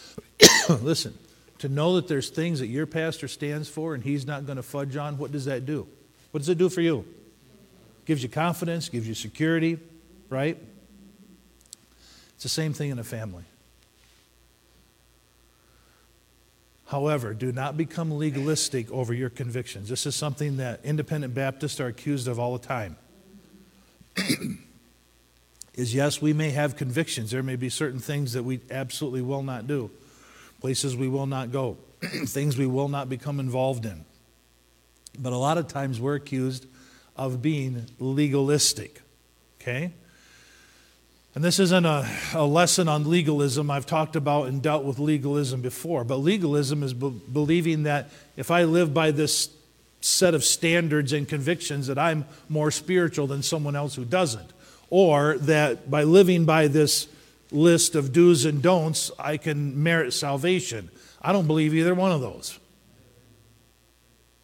listen, 0.80 1.16
to 1.58 1.68
know 1.68 1.96
that 1.96 2.08
there's 2.08 2.30
things 2.30 2.60
that 2.60 2.68
your 2.68 2.86
pastor 2.86 3.28
stands 3.28 3.68
for 3.68 3.94
and 3.94 4.02
he's 4.02 4.26
not 4.26 4.46
going 4.46 4.56
to 4.56 4.62
fudge 4.62 4.96
on, 4.96 5.18
what 5.18 5.32
does 5.32 5.44
that 5.44 5.66
do? 5.66 5.86
What 6.30 6.38
does 6.38 6.48
it 6.48 6.56
do 6.56 6.70
for 6.70 6.80
you? 6.80 7.04
Gives 8.06 8.22
you 8.22 8.30
confidence, 8.30 8.88
gives 8.88 9.06
you 9.06 9.14
security, 9.14 9.78
right? 10.30 10.58
It's 12.34 12.42
the 12.42 12.48
same 12.48 12.72
thing 12.72 12.90
in 12.90 12.98
a 12.98 13.04
family. 13.04 13.44
However, 16.90 17.34
do 17.34 17.52
not 17.52 17.76
become 17.76 18.10
legalistic 18.10 18.90
over 18.90 19.14
your 19.14 19.30
convictions. 19.30 19.88
This 19.88 20.06
is 20.06 20.16
something 20.16 20.56
that 20.56 20.80
independent 20.82 21.34
Baptists 21.34 21.78
are 21.78 21.86
accused 21.86 22.26
of 22.26 22.40
all 22.40 22.58
the 22.58 22.66
time. 22.66 22.96
is 25.74 25.94
yes, 25.94 26.20
we 26.20 26.32
may 26.32 26.50
have 26.50 26.76
convictions. 26.76 27.30
There 27.30 27.44
may 27.44 27.54
be 27.54 27.68
certain 27.68 28.00
things 28.00 28.32
that 28.32 28.42
we 28.42 28.58
absolutely 28.72 29.22
will 29.22 29.44
not 29.44 29.68
do, 29.68 29.88
places 30.60 30.96
we 30.96 31.06
will 31.06 31.26
not 31.26 31.52
go, 31.52 31.78
things 32.00 32.58
we 32.58 32.66
will 32.66 32.88
not 32.88 33.08
become 33.08 33.38
involved 33.38 33.86
in. 33.86 34.04
But 35.16 35.32
a 35.32 35.38
lot 35.38 35.58
of 35.58 35.68
times 35.68 36.00
we're 36.00 36.16
accused 36.16 36.66
of 37.16 37.40
being 37.40 37.86
legalistic. 38.00 39.00
Okay? 39.60 39.92
And 41.34 41.44
this 41.44 41.60
isn't 41.60 41.86
a, 41.86 42.08
a 42.34 42.44
lesson 42.44 42.88
on 42.88 43.08
legalism. 43.08 43.70
I've 43.70 43.86
talked 43.86 44.16
about 44.16 44.48
and 44.48 44.60
dealt 44.60 44.84
with 44.84 44.98
legalism 44.98 45.60
before. 45.60 46.02
But 46.02 46.16
legalism 46.16 46.82
is 46.82 46.92
be- 46.92 47.20
believing 47.32 47.84
that 47.84 48.10
if 48.36 48.50
I 48.50 48.64
live 48.64 48.92
by 48.92 49.12
this 49.12 49.48
set 50.00 50.34
of 50.34 50.42
standards 50.42 51.12
and 51.12 51.28
convictions, 51.28 51.86
that 51.86 51.98
I'm 51.98 52.24
more 52.48 52.70
spiritual 52.70 53.26
than 53.26 53.42
someone 53.42 53.76
else 53.76 53.94
who 53.94 54.04
doesn't 54.04 54.52
or 54.90 55.38
that 55.38 55.88
by 55.88 56.02
living 56.02 56.44
by 56.44 56.66
this 56.66 57.06
list 57.52 57.94
of 57.94 58.12
do's 58.12 58.44
and 58.44 58.60
don'ts, 58.60 59.10
I 59.18 59.36
can 59.36 59.82
merit 59.82 60.12
salvation. 60.12 60.90
I 61.22 61.32
don't 61.32 61.46
believe 61.46 61.74
either 61.74 61.94
one 61.94 62.12
of 62.12 62.20
those. 62.20 62.58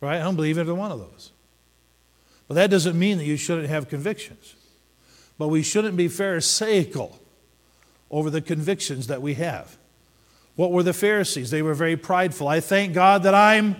Right? 0.00 0.16
I 0.20 0.22
don't 0.22 0.36
believe 0.36 0.58
either 0.58 0.74
one 0.74 0.92
of 0.92 1.00
those. 1.00 1.32
But 2.48 2.54
that 2.54 2.70
doesn't 2.70 2.96
mean 2.96 3.18
that 3.18 3.24
you 3.24 3.36
shouldn't 3.36 3.68
have 3.68 3.88
convictions. 3.88 4.54
But 5.38 5.48
we 5.48 5.62
shouldn't 5.62 5.96
be 5.96 6.08
Pharisaical 6.08 7.18
over 8.10 8.30
the 8.30 8.40
convictions 8.40 9.08
that 9.08 9.20
we 9.20 9.34
have. 9.34 9.76
What 10.54 10.72
were 10.72 10.82
the 10.82 10.94
Pharisees? 10.94 11.50
They 11.50 11.62
were 11.62 11.74
very 11.74 11.96
prideful. 11.96 12.48
I 12.48 12.60
thank 12.60 12.94
God 12.94 13.24
that 13.24 13.34
I'm 13.34 13.76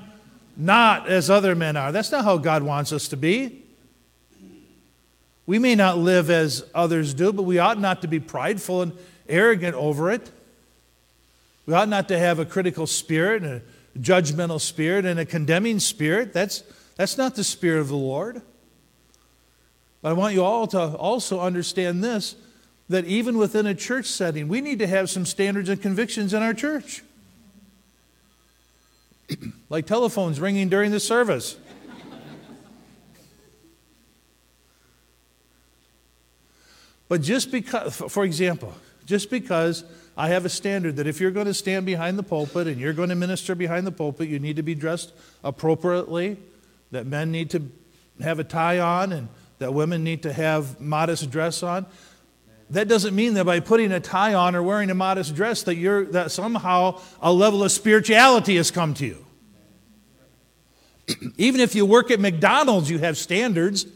not 0.57 1.09
as 1.09 1.31
other 1.31 1.55
men 1.55 1.77
are. 1.77 1.93
That's 1.93 2.13
not 2.13 2.25
how 2.25 2.37
God 2.37 2.63
wants 2.63 2.93
us 2.93 3.09
to 3.09 3.17
be. 3.17 3.63
We 5.47 5.59
may 5.59 5.75
not 5.75 5.97
live 5.97 6.29
as 6.29 6.65
others 6.75 7.15
do, 7.15 7.33
but 7.33 7.45
we 7.45 7.59
ought 7.59 7.79
not 7.79 8.03
to 8.03 8.09
be 8.09 8.21
prideful 8.21 8.83
and 8.83 8.93
arrogant 9.29 9.77
over 9.77 10.11
it. 10.11 10.31
We 11.67 11.75
ought 11.75 11.89
not 11.89 12.09
to 12.09 12.19
have 12.19 12.39
a 12.39 12.45
critical 12.45 12.87
spirit 12.87 13.43
and 13.43 13.55
a 13.55 13.99
judgmental 13.99 14.61
spirit 14.61 15.05
and 15.05 15.19
a 15.19 15.25
condemning 15.25 15.79
spirit. 15.79 16.33
That's, 16.33 16.63
that's 16.97 17.17
not 17.17 17.37
the 17.37 17.45
spirit 17.45 17.81
of 17.81 17.89
the 17.89 17.97
Lord. 17.97 18.43
But 20.07 20.11
I 20.11 20.13
want 20.13 20.35
you 20.35 20.45
all 20.45 20.69
to 20.69 20.79
also 20.79 21.41
understand 21.41 22.05
this 22.05 22.37
that 22.89 23.07
even 23.07 23.39
within 23.39 23.67
a 23.67 23.75
church 23.75 24.07
setting, 24.07 24.47
we 24.47 24.61
need 24.61 24.79
to 24.79 24.87
have 24.87 25.11
some 25.11 25.27
standards 25.27 25.69
and 25.69 25.83
convictions 25.83 26.33
in 26.33 26.45
our 26.45 26.55
church. 26.55 27.03
like 29.69 29.85
telephones 29.85 30.39
ringing 30.39 30.69
during 30.69 30.93
the 30.93 31.01
service. 31.01 31.57
But 37.09 37.23
just 37.23 37.51
because, 37.51 37.97
for 37.97 38.25
example, 38.25 38.75
just 39.07 39.29
because 39.29 39.83
I 40.17 40.29
have 40.29 40.45
a 40.45 40.49
standard 40.49 40.95
that 40.99 41.09
if 41.09 41.21
you're 41.21 41.33
going 41.33 41.47
to 41.47 41.55
stand 41.55 41.85
behind 41.85 42.17
the 42.17 42.23
pulpit 42.23 42.69
and 42.69 42.81
you're 42.81 42.93
going 42.93 43.09
to 43.09 43.17
minister 43.17 43.57
behind 43.57 43.85
the 43.85 43.91
pulpit, 43.91 44.29
you 44.29 44.39
need 44.39 44.55
to 44.55 44.63
be 44.63 44.77
dressed 44.77 45.13
appropriately, 45.43 46.37
that 46.93 47.07
men 47.07 47.33
need 47.33 47.51
to 47.51 47.69
have 48.21 48.39
a 48.39 48.45
tie 48.45 48.79
on, 48.79 49.11
and 49.11 49.27
that 49.59 49.73
women 49.73 50.05
need 50.05 50.23
to 50.23 50.33
have 50.33 50.81
modest 50.81 51.31
dress 51.31 51.63
on. 51.63 51.87
That 52.71 52.89
doesn't 52.89 53.15
mean 53.15 53.35
that 53.35 53.45
by 53.45 53.61
putting 53.61 53.93
a 53.93 54.01
tie 54.01 54.35
on 54.35 54.57
or 54.57 54.63
wearing 54.63 54.91
a 54.91 54.95
modest 54.95 55.35
dress 55.35 55.63
that 55.65 55.77
you're 55.77 56.05
that 56.07 56.33
somehow 56.33 57.01
a 57.21 57.33
level 57.33 57.63
of 57.63 57.71
spirituality 57.71 58.57
has 58.57 58.71
come 58.71 58.93
to 58.95 59.07
you. 59.07 59.27
Even 61.37 61.61
if 61.61 61.75
you 61.75 61.87
work 61.87 62.11
at 62.11 62.19
McDonald's, 62.19 62.91
you 62.91 62.99
have 62.99 63.17
standards. 63.17 63.87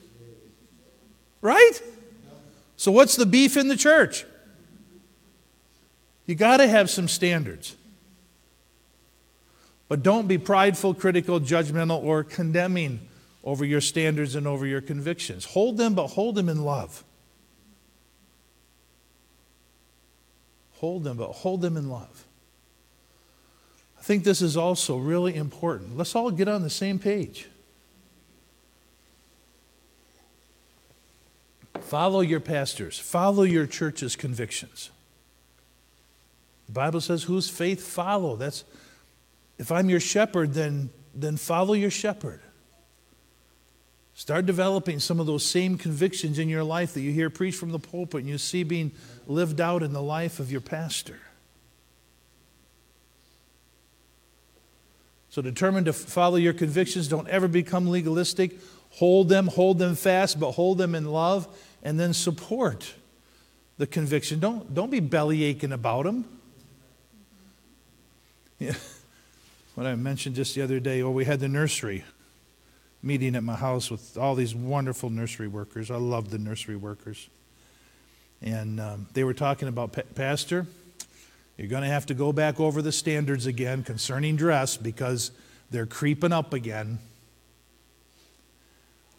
Right? 1.41 1.83
So, 2.77 2.93
what's 2.93 3.17
the 3.17 3.27
beef 3.27 3.57
in 3.57 3.69
the 3.69 3.77
church? 3.77 4.25
You 6.27 6.35
got 6.37 6.59
to 6.59 6.69
have 6.69 6.89
some 6.89 7.09
standards. 7.09 7.77
But 9.89 10.05
don't 10.05 10.29
be 10.29 10.39
prideful, 10.39 10.95
critical, 10.95 11.41
judgmental, 11.41 12.01
or 12.05 12.23
condemning 12.23 13.01
over 13.43 13.65
your 13.65 13.81
standards 13.81 14.35
and 14.35 14.47
over 14.47 14.67
your 14.67 14.81
convictions. 14.81 15.45
Hold 15.47 15.77
them, 15.77 15.95
but 15.95 16.09
hold 16.09 16.35
them 16.35 16.49
in 16.49 16.65
love. 16.65 17.05
Hold 20.75 21.05
them, 21.05 21.17
but 21.17 21.33
hold 21.33 21.61
them 21.61 21.77
in 21.77 21.89
love. 21.89 22.25
I 23.99 24.03
think 24.03 24.25
this 24.25 24.41
is 24.41 24.57
also 24.57 24.97
really 24.97 25.35
important. 25.35 25.97
Let's 25.97 26.15
all 26.15 26.31
get 26.31 26.49
on 26.49 26.63
the 26.63 26.71
same 26.71 26.99
page. 26.99 27.49
Follow 31.81 32.21
your 32.21 32.41
pastors, 32.41 32.99
follow 32.99 33.43
your 33.43 33.67
church's 33.67 34.17
convictions. 34.17 34.91
The 36.67 36.73
Bible 36.73 37.01
says, 37.01 37.25
whose 37.25 37.51
faith 37.51 37.83
follow? 37.83 38.37
That's 38.37 38.65
if 39.59 39.73
I'm 39.73 39.91
your 39.91 40.01
shepherd, 40.01 40.55
then, 40.55 40.91
then 41.15 41.37
follow 41.37 41.75
your 41.75 41.91
shepherd. 41.91 42.41
Start 44.21 44.45
developing 44.45 45.01
some 45.01 45.19
of 45.19 45.25
those 45.25 45.43
same 45.43 45.79
convictions 45.79 46.39
in 46.39 46.51
your 46.51 46.63
life 46.63 46.93
that 46.93 47.01
you 47.01 47.11
hear 47.11 47.31
preached 47.31 47.57
from 47.57 47.73
the 47.73 47.79
pulpit 47.79 48.21
and 48.21 48.29
you 48.29 48.37
see 48.37 48.65
being 48.65 48.93
lived 49.27 49.63
out 49.63 49.83
in 49.83 49.95
the 49.95 50.03
life 50.03 50.41
of 50.41 50.53
your 50.53 50.61
pastor. 50.61 51.19
So, 55.31 55.41
determined 55.41 55.87
to 55.87 55.95
follow 55.95 56.37
your 56.37 56.53
convictions, 56.53 57.09
don't 57.09 57.29
ever 57.29 57.49
become 57.49 57.89
legalistic. 57.89 58.59
Hold 58.91 59.31
them, 59.31 59.47
hold 59.47 59.79
them 59.79 59.95
fast, 59.95 60.39
but 60.39 60.51
hold 60.53 60.77
them 60.77 60.95
in 60.95 61.07
love 61.07 61.49
and 61.83 61.99
then 61.99 62.13
support 62.13 62.93
the 63.79 63.87
conviction. 63.87 64.39
Don't, 64.39 64.75
don't 64.75 64.91
be 64.91 65.01
belly 65.01 65.45
aching 65.45 65.73
about 65.73 66.05
them. 66.05 66.27
Yeah. 68.59 68.75
what 69.77 69.87
I 69.87 69.95
mentioned 69.95 70.35
just 70.35 70.55
the 70.55 70.61
other 70.61 70.79
day, 70.79 71.03
well, 71.03 71.15
we 71.15 71.25
had 71.25 71.41
the 71.41 71.49
nursery 71.49 72.05
meeting 73.03 73.35
at 73.35 73.43
my 73.43 73.55
house 73.55 73.91
with 73.91 74.17
all 74.19 74.35
these 74.35 74.55
wonderful 74.55 75.11
nursery 75.11 75.49
workers. 75.49 75.91
I 75.91 75.97
love 75.97 76.31
the 76.31 76.39
nursery 76.39 76.77
workers. 76.77 77.29
And 78.43 78.81
um, 78.81 79.07
they 79.13 79.25
were 79.25 79.35
talking 79.35 79.69
about, 79.69 79.97
Pastor, 80.15 80.67
you're 81.57 81.69
going 81.69 81.83
to 81.83 81.89
have 81.89 82.07
to 82.07 82.15
go 82.15 82.33
back 82.33 82.59
over 82.59 82.81
the 82.83 82.93
standards 82.93 83.47
again 83.47 83.83
concerning 83.83 84.37
dress 84.37 84.77
because 84.77 85.31
they're 85.71 85.87
creeping 85.87 86.33
up 86.33 86.55
again. 86.55 86.99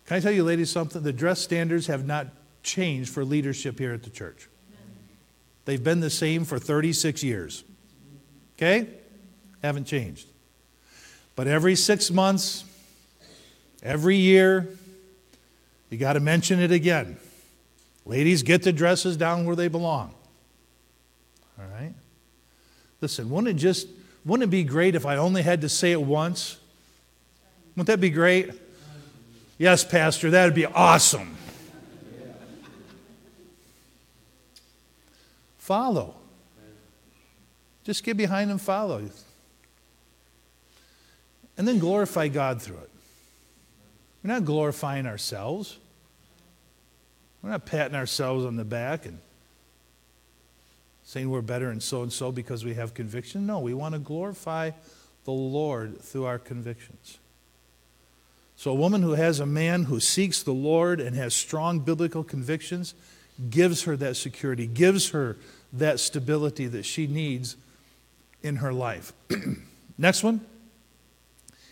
Can 0.05 0.17
I 0.17 0.19
tell 0.19 0.31
you, 0.31 0.43
ladies, 0.43 0.69
something? 0.69 1.03
The 1.03 1.13
dress 1.13 1.39
standards 1.39 1.88
have 1.88 2.05
not 2.05 2.27
changed 2.63 3.13
for 3.13 3.23
leadership 3.23 3.79
here 3.79 3.93
at 3.93 4.03
the 4.03 4.09
church. 4.09 4.47
They've 5.65 5.83
been 5.83 6.00
the 6.00 6.09
same 6.09 6.43
for 6.43 6.59
36 6.59 7.23
years. 7.23 7.63
Okay? 8.57 8.89
Haven't 9.61 9.85
changed. 9.85 10.27
But 11.35 11.47
every 11.47 11.75
six 11.75 12.11
months, 12.11 12.63
every 13.81 14.17
year, 14.17 14.69
you 15.89 15.97
got 15.97 16.13
to 16.13 16.19
mention 16.19 16.59
it 16.59 16.71
again. 16.71 17.17
Ladies, 18.05 18.43
get 18.43 18.63
the 18.63 18.73
dresses 18.73 19.17
down 19.17 19.45
where 19.45 19.55
they 19.55 19.67
belong. 19.67 20.13
All 21.59 21.65
right? 21.65 21.93
Listen, 23.00 23.29
wouldn't 23.29 23.55
it 23.55 23.59
just 23.59 23.88
wouldn't 24.25 24.47
it 24.47 24.51
be 24.51 24.63
great 24.63 24.95
if 24.95 25.05
I 25.05 25.17
only 25.17 25.41
had 25.41 25.61
to 25.61 25.69
say 25.69 25.91
it 25.91 26.01
once? 26.01 26.57
Wouldn't 27.75 27.88
that 27.88 28.00
be 28.00 28.09
great? 28.09 28.51
Yes, 29.57 29.83
Pastor, 29.83 30.29
that 30.31 30.45
would 30.45 30.55
be 30.55 30.65
awesome. 30.65 31.35
Follow. 35.57 36.15
Just 37.83 38.03
get 38.03 38.17
behind 38.17 38.51
and 38.51 38.61
follow. 38.61 39.01
And 41.57 41.67
then 41.67 41.79
glorify 41.79 42.27
God 42.27 42.61
through 42.61 42.77
it. 42.77 42.90
We're 44.24 44.34
not 44.34 44.46
glorifying 44.46 45.08
ourselves. 45.08 45.78
We're 47.42 47.50
not 47.50 47.66
patting 47.66 47.96
ourselves 47.96 48.46
on 48.46 48.56
the 48.56 48.66
back 48.66 49.06
and 49.06 49.20
saying 51.04 51.30
we're 51.30 51.42
better 51.42 51.70
and 51.70 51.82
so 51.82 52.04
and 52.04 52.13
so 52.13 52.32
because 52.32 52.63
we 52.63 52.75
have 52.75 52.94
conviction. 52.94 53.48
No, 53.48 53.60
we 53.60 53.74
want 53.74 53.94
to 53.94 54.00
glorify 54.00 54.72
the 55.25 55.32
Lord 55.32 56.00
through 56.01 56.25
our 56.25 56.40
convictions. 56.40 57.18
So, 58.56 58.72
a 58.72 58.75
woman 58.75 59.01
who 59.01 59.13
has 59.13 59.40
a 59.40 59.46
man 59.46 59.86
who 59.86 60.00
seeks 60.00 60.44
the 60.44 60.54
Lord 60.54 61.00
and 61.00 61.16
has 61.16 61.34
strong 61.34 61.80
biblical 61.80 62.24
convictions 62.24 62.94
gives 63.50 63.84
her 63.84 63.98
that 63.98 64.18
security, 64.18 64.68
gives 64.68 65.10
her 65.10 65.38
that 65.74 66.00
stability 66.00 66.68
that 66.68 66.86
she 66.86 67.08
needs 67.08 67.56
in 68.44 68.58
her 68.58 68.72
life. 68.72 69.13
Next 69.98 70.22
one 70.22 70.46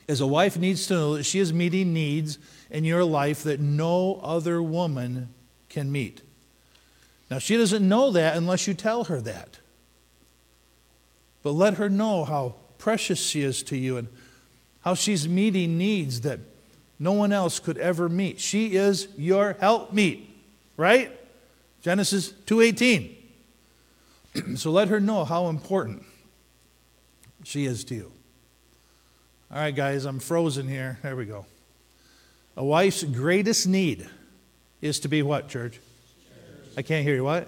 is 0.09 0.21
a 0.21 0.27
wife 0.27 0.57
needs 0.57 0.87
to 0.87 0.95
know 0.95 1.17
that 1.17 1.23
she 1.23 1.37
is 1.37 1.53
meeting 1.53 1.93
needs 1.93 2.39
in 2.71 2.83
your 2.83 3.03
life 3.03 3.43
that 3.43 3.59
no 3.59 4.19
other 4.23 4.59
woman 4.59 5.29
can 5.69 5.91
meet. 5.91 6.23
Now, 7.29 7.37
she 7.37 7.55
doesn't 7.55 7.87
know 7.87 8.09
that 8.09 8.35
unless 8.35 8.67
you 8.67 8.73
tell 8.73 9.03
her 9.03 9.21
that. 9.21 9.59
But 11.43 11.51
let 11.51 11.75
her 11.75 11.89
know 11.89 12.25
how 12.25 12.55
precious 12.79 13.19
she 13.19 13.43
is 13.43 13.61
to 13.63 13.77
you 13.77 13.97
and 13.97 14.07
how 14.81 14.95
she's 14.95 15.27
meeting 15.27 15.77
needs 15.77 16.21
that 16.21 16.39
no 16.97 17.11
one 17.11 17.31
else 17.31 17.59
could 17.59 17.77
ever 17.77 18.09
meet. 18.09 18.39
She 18.39 18.75
is 18.75 19.09
your 19.15 19.57
helpmeet, 19.61 20.27
right? 20.75 21.11
Genesis 21.83 22.33
2:18. 22.47 23.15
so 24.57 24.71
let 24.71 24.87
her 24.87 24.99
know 24.99 25.23
how 25.23 25.49
important 25.49 26.03
she 27.43 27.65
is 27.65 27.83
to 27.85 27.95
you. 27.95 28.11
All 29.51 29.57
right, 29.57 29.75
guys, 29.75 30.05
I'm 30.05 30.19
frozen 30.19 30.67
here. 30.67 30.99
There 31.01 31.15
we 31.15 31.25
go. 31.25 31.47
A 32.55 32.63
wife's 32.63 33.03
greatest 33.03 33.67
need 33.67 34.07
is 34.79 34.99
to 34.99 35.07
be 35.07 35.23
what, 35.23 35.49
church? 35.49 35.79
I 36.77 36.83
can't 36.83 37.03
hear 37.03 37.15
you. 37.15 37.23
What? 37.23 37.47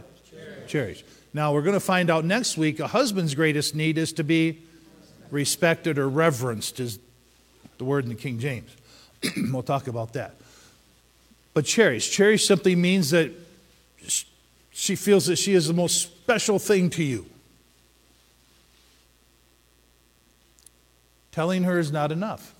Cherish. 0.67 1.03
Now, 1.31 1.53
we're 1.53 1.61
going 1.61 1.75
to 1.75 1.79
find 1.79 2.09
out 2.09 2.25
next 2.25 2.57
week 2.57 2.79
a 2.79 2.87
husband's 2.87 3.35
greatest 3.35 3.75
need 3.75 3.99
is 3.99 4.13
to 4.13 4.23
be 4.23 4.63
respected 5.29 5.99
or 5.99 6.09
reverenced, 6.09 6.79
is 6.79 6.97
the 7.77 7.83
word 7.83 8.05
in 8.05 8.09
the 8.09 8.15
King 8.15 8.39
James. 8.39 8.75
we'll 9.51 9.61
talk 9.61 9.87
about 9.87 10.13
that. 10.13 10.33
But 11.53 11.65
cherish. 11.65 12.09
Cherish 12.09 12.47
simply 12.47 12.75
means 12.75 13.11
that 13.11 13.31
she 14.71 14.95
feels 14.95 15.27
that 15.27 15.35
she 15.35 15.53
is 15.53 15.67
the 15.67 15.73
most 15.75 16.01
special 16.01 16.57
thing 16.57 16.89
to 16.91 17.03
you. 17.03 17.27
Telling 21.31 21.63
her 21.63 21.79
is 21.79 21.91
not 21.91 22.11
enough. 22.11 22.53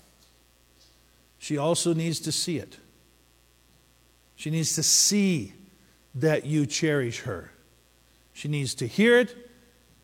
She 1.38 1.58
also 1.58 1.92
needs 1.92 2.20
to 2.20 2.32
see 2.32 2.58
it. 2.58 2.78
She 4.36 4.50
needs 4.50 4.74
to 4.76 4.82
see 4.82 5.52
that 6.14 6.46
you 6.46 6.66
cherish 6.66 7.20
her. 7.20 7.52
She 8.32 8.48
needs 8.48 8.74
to 8.76 8.86
hear 8.86 9.18
it 9.18 9.36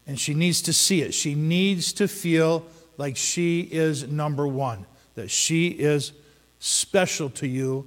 and 0.06 0.18
she 0.18 0.34
needs 0.34 0.62
to 0.62 0.72
see 0.72 1.02
it. 1.02 1.12
She 1.14 1.34
needs 1.34 1.92
to 1.94 2.08
feel 2.08 2.66
like 2.96 3.16
she 3.16 3.60
is 3.60 4.06
number 4.08 4.46
one, 4.46 4.86
that 5.14 5.30
she 5.30 5.68
is 5.68 6.12
special 6.58 7.30
to 7.30 7.46
you 7.46 7.86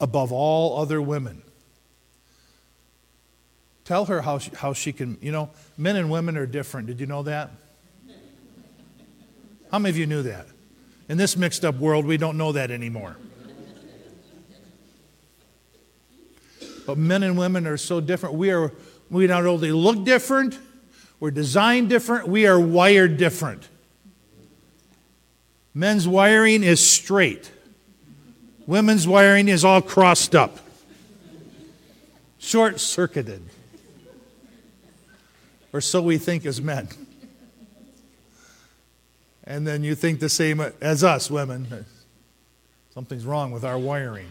above 0.00 0.32
all 0.32 0.78
other 0.80 1.02
women. 1.02 1.42
Tell 3.84 4.06
her 4.06 4.22
how 4.22 4.38
she, 4.38 4.50
how 4.56 4.72
she 4.72 4.92
can, 4.92 5.18
you 5.20 5.30
know, 5.30 5.50
men 5.76 5.96
and 5.96 6.10
women 6.10 6.36
are 6.36 6.46
different. 6.46 6.86
Did 6.86 7.00
you 7.00 7.06
know 7.06 7.22
that? 7.24 7.50
How 9.74 9.80
many 9.80 9.90
of 9.90 9.96
you 9.96 10.06
knew 10.06 10.22
that? 10.22 10.46
In 11.08 11.18
this 11.18 11.36
mixed 11.36 11.64
up 11.64 11.74
world, 11.78 12.06
we 12.06 12.16
don't 12.16 12.38
know 12.38 12.52
that 12.52 12.70
anymore. 12.70 13.16
But 16.86 16.96
men 16.96 17.24
and 17.24 17.36
women 17.36 17.66
are 17.66 17.76
so 17.76 18.00
different. 18.00 18.36
We 18.36 18.52
are 18.52 18.70
we 19.10 19.26
not 19.26 19.44
only 19.44 19.72
look 19.72 20.04
different, 20.04 20.60
we're 21.18 21.32
designed 21.32 21.88
different, 21.88 22.28
we 22.28 22.46
are 22.46 22.60
wired 22.60 23.16
different. 23.16 23.68
Men's 25.74 26.06
wiring 26.06 26.62
is 26.62 26.78
straight. 26.78 27.50
Women's 28.68 29.08
wiring 29.08 29.48
is 29.48 29.64
all 29.64 29.82
crossed 29.82 30.36
up. 30.36 30.60
Short 32.38 32.78
circuited. 32.78 33.42
Or 35.72 35.80
so 35.80 36.00
we 36.00 36.16
think 36.16 36.46
as 36.46 36.62
men. 36.62 36.86
And 39.46 39.66
then 39.66 39.84
you 39.84 39.94
think 39.94 40.20
the 40.20 40.28
same 40.28 40.60
as 40.80 41.04
us, 41.04 41.30
women. 41.30 41.84
Something's 42.94 43.26
wrong 43.26 43.52
with 43.52 43.64
our 43.64 43.78
wiring. 43.78 44.28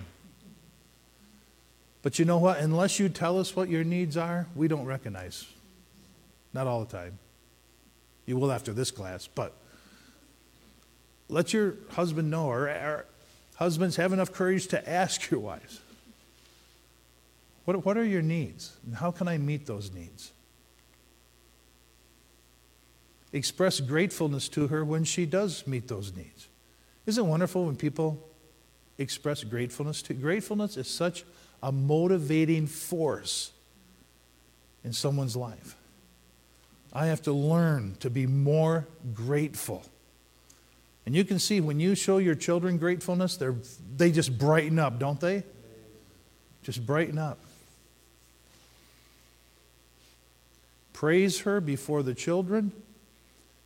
But 2.01 2.19
you 2.19 2.25
know 2.25 2.37
what? 2.37 2.59
Unless 2.59 2.99
you 2.99 3.09
tell 3.09 3.39
us 3.39 3.55
what 3.55 3.69
your 3.69 3.83
needs 3.83 4.17
are, 4.17 4.47
we 4.55 4.67
don't 4.67 4.85
recognize. 4.85 5.45
Not 6.53 6.67
all 6.67 6.83
the 6.83 6.97
time. 6.97 7.19
You 8.25 8.37
will 8.37 8.51
after 8.51 8.73
this 8.73 8.91
class, 8.91 9.27
but 9.27 9.53
let 11.29 11.53
your 11.53 11.75
husband 11.91 12.31
know, 12.31 12.47
or, 12.47 13.05
husbands 13.55 13.95
have 13.97 14.13
enough 14.13 14.31
courage 14.31 14.67
to 14.67 14.89
ask 14.89 15.29
your 15.29 15.39
wives, 15.39 15.79
what, 17.65 17.85
what 17.85 17.97
are 17.97 18.03
your 18.03 18.21
needs? 18.21 18.73
And 18.85 18.95
how 18.95 19.11
can 19.11 19.27
I 19.27 19.37
meet 19.37 19.65
those 19.65 19.93
needs? 19.93 20.31
Express 23.33 23.81
gratefulness 23.81 24.47
to 24.49 24.67
her 24.67 24.85
when 24.85 25.03
she 25.03 25.25
does 25.25 25.67
meet 25.67 25.87
those 25.87 26.15
needs. 26.15 26.47
Isn't 27.05 27.25
it 27.25 27.27
wonderful 27.27 27.65
when 27.65 27.75
people 27.75 28.29
express 28.97 29.43
gratefulness 29.43 30.01
to 30.03 30.13
gratefulness 30.13 30.77
is 30.77 30.87
such 30.87 31.25
a 31.61 31.71
motivating 31.71 32.67
force 32.67 33.51
in 34.83 34.93
someone's 34.93 35.35
life. 35.35 35.75
I 36.91 37.07
have 37.07 37.21
to 37.23 37.31
learn 37.31 37.95
to 38.01 38.09
be 38.09 38.27
more 38.27 38.85
grateful. 39.13 39.83
And 41.05 41.15
you 41.15 41.23
can 41.25 41.39
see 41.39 41.59
when 41.59 41.79
you 41.79 41.95
show 41.95 42.17
your 42.17 42.35
children 42.35 42.77
gratefulness, 42.77 43.37
they 43.37 43.49
they 43.97 44.11
just 44.11 44.37
brighten 44.37 44.77
up, 44.77 44.99
don't 44.99 45.19
they? 45.19 45.43
Just 46.61 46.85
brighten 46.85 47.17
up. 47.17 47.39
Praise 50.93 51.41
her 51.41 51.59
before 51.59 52.03
the 52.03 52.13
children 52.13 52.71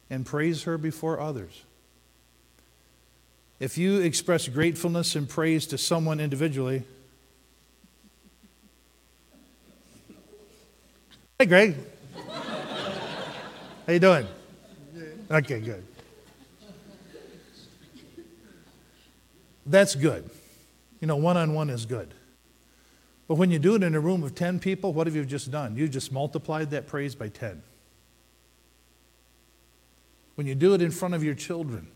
and 0.10 0.26
praise 0.26 0.64
her 0.64 0.78
before 0.78 1.20
others. 1.20 1.64
If 3.60 3.78
you 3.78 4.00
express 4.00 4.48
gratefulness 4.48 5.16
and 5.16 5.28
praise 5.28 5.66
to 5.68 5.78
someone 5.78 6.20
individually, 6.20 6.84
Hey, 11.40 11.46
Greg. 11.46 11.76
How 13.86 13.94
you 13.94 14.00
doing? 14.00 14.26
Okay, 15.30 15.60
good. 15.60 15.86
That's 19.64 19.94
good. 19.94 20.28
You 21.00 21.06
know, 21.06 21.16
one 21.16 21.38
on 21.38 21.54
one 21.54 21.70
is 21.70 21.86
good. 21.86 22.12
But 23.28 23.36
when 23.36 23.52
you 23.52 23.60
do 23.60 23.76
it 23.76 23.84
in 23.84 23.94
a 23.94 24.00
room 24.00 24.24
of 24.24 24.34
10 24.34 24.60
people, 24.60 24.94
what 24.94 25.06
have 25.06 25.16
you 25.16 25.26
just 25.26 25.52
done? 25.52 25.76
You 25.76 25.88
just 25.88 26.12
multiplied 26.12 26.72
that 26.72 26.88
praise 26.88 27.14
by 27.14 27.28
10. 27.28 27.62
When 30.38 30.46
you 30.46 30.54
do 30.54 30.76
it 30.76 30.84
in 30.84 30.92
front 30.92 31.16
of 31.16 31.24
your 31.24 31.34
children. 31.34 31.88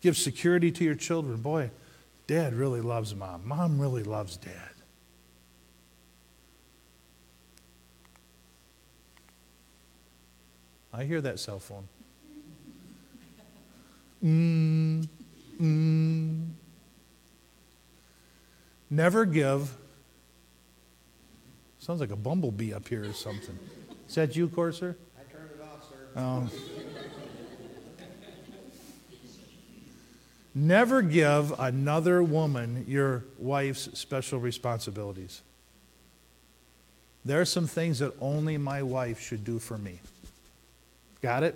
Give 0.00 0.16
security 0.16 0.72
to 0.72 0.82
your 0.82 0.94
children. 0.94 1.42
Boy, 1.42 1.70
dad 2.26 2.54
really 2.54 2.80
loves 2.80 3.14
mom. 3.14 3.46
Mom 3.46 3.78
really 3.78 4.02
loves 4.02 4.38
dad. 4.38 4.54
I 10.94 11.04
hear 11.04 11.20
that 11.20 11.38
cell 11.38 11.58
phone. 11.58 11.86
Mm, 14.24 15.08
mm. 15.60 16.46
Never 18.88 19.26
give. 19.26 19.76
Sounds 21.80 22.00
like 22.00 22.10
a 22.10 22.16
bumblebee 22.16 22.72
up 22.72 22.88
here 22.88 23.04
or 23.04 23.12
something. 23.12 23.58
Is 24.08 24.14
that 24.14 24.34
you, 24.36 24.48
Corsair? 24.48 24.96
Um, 26.16 26.50
never 30.54 31.02
give 31.02 31.58
another 31.58 32.22
woman 32.22 32.84
your 32.88 33.24
wife's 33.38 33.98
special 33.98 34.38
responsibilities. 34.40 35.42
There 37.24 37.40
are 37.40 37.44
some 37.46 37.66
things 37.66 37.98
that 37.98 38.14
only 38.20 38.56
my 38.56 38.82
wife 38.82 39.20
should 39.20 39.44
do 39.44 39.58
for 39.58 39.76
me. 39.78 40.00
Got 41.22 41.42
it? 41.42 41.54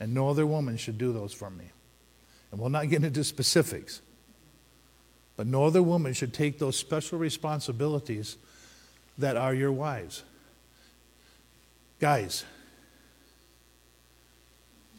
And 0.00 0.12
no 0.12 0.28
other 0.28 0.44
woman 0.46 0.76
should 0.76 0.98
do 0.98 1.12
those 1.12 1.32
for 1.32 1.50
me. 1.50 1.64
And 2.50 2.60
we'll 2.60 2.70
not 2.70 2.88
get 2.88 3.04
into 3.04 3.24
specifics. 3.24 4.02
But 5.36 5.46
no 5.46 5.64
other 5.64 5.82
woman 5.82 6.14
should 6.14 6.34
take 6.34 6.58
those 6.58 6.76
special 6.76 7.18
responsibilities 7.18 8.36
that 9.18 9.36
are 9.36 9.54
your 9.54 9.72
wives. 9.72 10.22
Guys, 12.00 12.44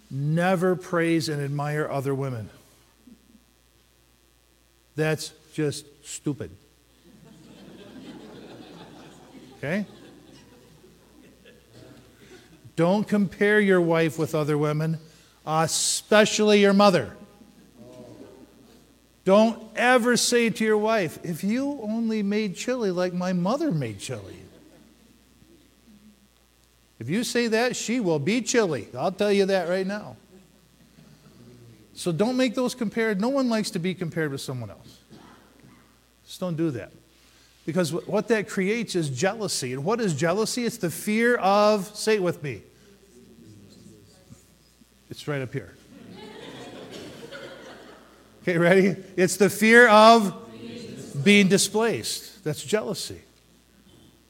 never 0.09 0.75
praise 0.75 1.29
and 1.29 1.41
admire 1.41 1.87
other 1.89 2.13
women. 2.15 2.49
That's 4.95 5.31
just 5.53 5.85
stupid. 6.05 6.51
Okay? 9.57 9.85
Don't 12.75 13.07
compare 13.07 13.59
your 13.59 13.81
wife 13.81 14.19
with 14.19 14.35
other 14.35 14.57
women, 14.57 14.99
especially 15.45 16.61
your 16.61 16.73
mother. 16.73 17.15
Don't 19.25 19.61
ever 19.75 20.15
say 20.15 20.49
to 20.49 20.63
your 20.63 20.77
wife, 20.77 21.19
if 21.23 21.43
you 21.43 21.79
only 21.81 22.23
made 22.23 22.55
chili 22.55 22.91
like 22.91 23.13
my 23.13 23.33
mother 23.33 23.71
made 23.71 23.99
chili. 23.99 24.37
If 26.99 27.09
you 27.09 27.23
say 27.23 27.47
that, 27.47 27.75
she 27.75 27.99
will 27.99 28.19
be 28.19 28.41
chilly. 28.41 28.87
I'll 28.97 29.11
tell 29.11 29.31
you 29.31 29.45
that 29.45 29.69
right 29.69 29.85
now. 29.85 30.15
So 31.93 32.11
don't 32.11 32.37
make 32.37 32.55
those 32.55 32.75
compared. 32.75 33.19
No 33.21 33.29
one 33.29 33.49
likes 33.49 33.71
to 33.71 33.79
be 33.79 33.93
compared 33.93 34.31
with 34.31 34.41
someone 34.41 34.69
else. 34.69 34.99
Just 36.25 36.39
don't 36.39 36.57
do 36.57 36.71
that. 36.71 36.91
Because 37.65 37.91
what 37.91 38.27
that 38.29 38.47
creates 38.47 38.95
is 38.95 39.09
jealousy. 39.09 39.73
And 39.73 39.83
what 39.83 39.99
is 39.99 40.13
jealousy? 40.13 40.65
It's 40.65 40.77
the 40.77 40.89
fear 40.89 41.35
of, 41.37 41.87
say 41.95 42.15
it 42.15 42.23
with 42.23 42.41
me. 42.41 42.61
It's 45.09 45.27
right 45.27 45.41
up 45.41 45.53
here. 45.53 45.73
Okay, 48.43 48.57
ready? 48.57 48.95
It's 49.17 49.37
the 49.37 49.49
fear 49.49 49.87
of 49.89 50.33
being 51.23 51.47
displaced. 51.47 52.43
That's 52.43 52.63
jealousy. 52.63 53.21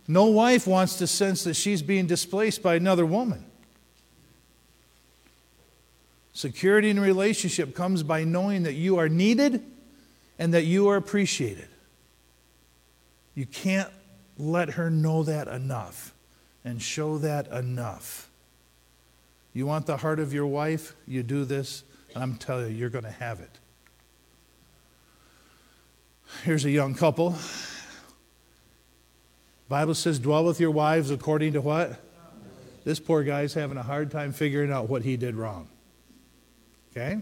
No 0.07 0.25
wife 0.25 0.65
wants 0.65 0.97
to 0.97 1.07
sense 1.07 1.43
that 1.43 1.55
she's 1.55 1.81
being 1.81 2.07
displaced 2.07 2.63
by 2.63 2.75
another 2.75 3.05
woman. 3.05 3.43
Security 6.33 6.89
in 6.89 6.97
a 6.97 7.01
relationship 7.01 7.75
comes 7.75 8.03
by 8.03 8.23
knowing 8.23 8.63
that 8.63 8.73
you 8.73 8.97
are 8.97 9.09
needed 9.09 9.63
and 10.39 10.53
that 10.53 10.65
you 10.65 10.87
are 10.87 10.95
appreciated. 10.95 11.67
You 13.35 13.45
can't 13.45 13.89
let 14.37 14.71
her 14.71 14.89
know 14.89 15.23
that 15.23 15.47
enough 15.47 16.13
and 16.63 16.81
show 16.81 17.17
that 17.17 17.47
enough. 17.47 18.29
You 19.53 19.65
want 19.65 19.87
the 19.87 19.97
heart 19.97 20.19
of 20.19 20.33
your 20.33 20.45
wife? 20.45 20.95
You 21.07 21.23
do 21.23 21.43
this, 21.43 21.83
and 22.13 22.23
I'm 22.23 22.35
telling 22.35 22.71
you, 22.71 22.77
you're 22.77 22.89
going 22.89 23.05
to 23.05 23.11
have 23.11 23.39
it. 23.39 23.49
Here's 26.43 26.65
a 26.65 26.69
young 26.69 26.93
couple. 26.93 27.35
Bible 29.69 29.95
says, 29.95 30.19
dwell 30.19 30.45
with 30.45 30.59
your 30.59 30.71
wives 30.71 31.11
according 31.11 31.53
to 31.53 31.61
what? 31.61 31.99
This 32.85 32.99
poor 32.99 33.23
guy's 33.23 33.53
having 33.53 33.77
a 33.77 33.83
hard 33.83 34.11
time 34.11 34.31
figuring 34.31 34.71
out 34.71 34.87
what 34.87 35.01
he 35.01 35.17
did 35.17 35.35
wrong. 35.35 35.67
Okay? 36.91 37.21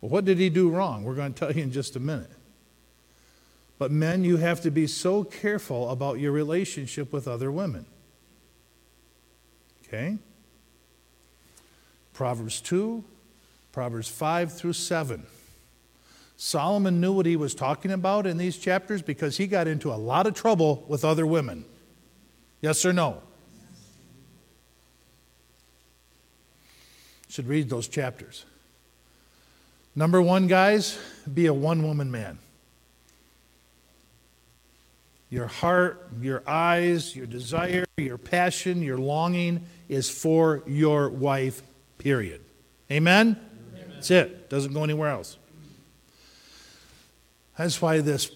Well, 0.00 0.10
what 0.10 0.24
did 0.24 0.38
he 0.38 0.50
do 0.50 0.68
wrong? 0.68 1.04
We're 1.04 1.14
going 1.14 1.32
to 1.32 1.38
tell 1.38 1.52
you 1.52 1.62
in 1.62 1.70
just 1.70 1.94
a 1.94 2.00
minute. 2.00 2.30
But 3.78 3.92
men, 3.92 4.24
you 4.24 4.36
have 4.36 4.60
to 4.62 4.70
be 4.70 4.86
so 4.86 5.22
careful 5.22 5.90
about 5.90 6.18
your 6.18 6.32
relationship 6.32 7.12
with 7.12 7.28
other 7.28 7.52
women. 7.52 7.86
Okay? 9.86 10.18
Proverbs 12.12 12.60
2, 12.60 13.04
Proverbs 13.70 14.08
5 14.08 14.52
through 14.52 14.72
7. 14.72 15.24
Solomon 16.36 17.00
knew 17.00 17.12
what 17.12 17.26
he 17.26 17.36
was 17.36 17.54
talking 17.54 17.90
about 17.90 18.26
in 18.26 18.36
these 18.36 18.56
chapters 18.56 19.02
because 19.02 19.36
he 19.36 19.46
got 19.46 19.66
into 19.66 19.92
a 19.92 19.96
lot 19.96 20.26
of 20.26 20.34
trouble 20.34 20.84
with 20.88 21.04
other 21.04 21.26
women. 21.26 21.64
Yes 22.60 22.84
or 22.84 22.92
no? 22.92 23.22
Should 27.28 27.46
read 27.46 27.70
those 27.70 27.88
chapters. 27.88 28.44
Number 29.94 30.20
one, 30.20 30.46
guys, 30.46 30.98
be 31.32 31.46
a 31.46 31.54
one 31.54 31.82
woman 31.82 32.10
man. 32.10 32.38
Your 35.30 35.46
heart, 35.46 36.10
your 36.20 36.42
eyes, 36.46 37.16
your 37.16 37.26
desire, 37.26 37.86
your 37.96 38.18
passion, 38.18 38.82
your 38.82 38.98
longing 38.98 39.64
is 39.88 40.10
for 40.10 40.62
your 40.66 41.08
wife, 41.08 41.62
period. 41.96 42.42
Amen? 42.90 43.40
Amen. 43.74 43.90
That's 43.94 44.10
it. 44.10 44.50
Doesn't 44.50 44.74
go 44.74 44.84
anywhere 44.84 45.08
else. 45.08 45.38
That's 47.56 47.80
why 47.80 48.00
this 48.00 48.30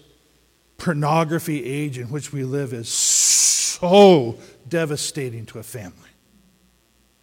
pornography 0.77 1.63
age 1.65 1.97
in 1.97 2.09
which 2.09 2.31
we 2.31 2.43
live 2.43 2.73
is 2.73 2.89
so 2.89 4.37
devastating 4.67 5.45
to 5.47 5.59
a 5.59 5.63
family. 5.63 5.93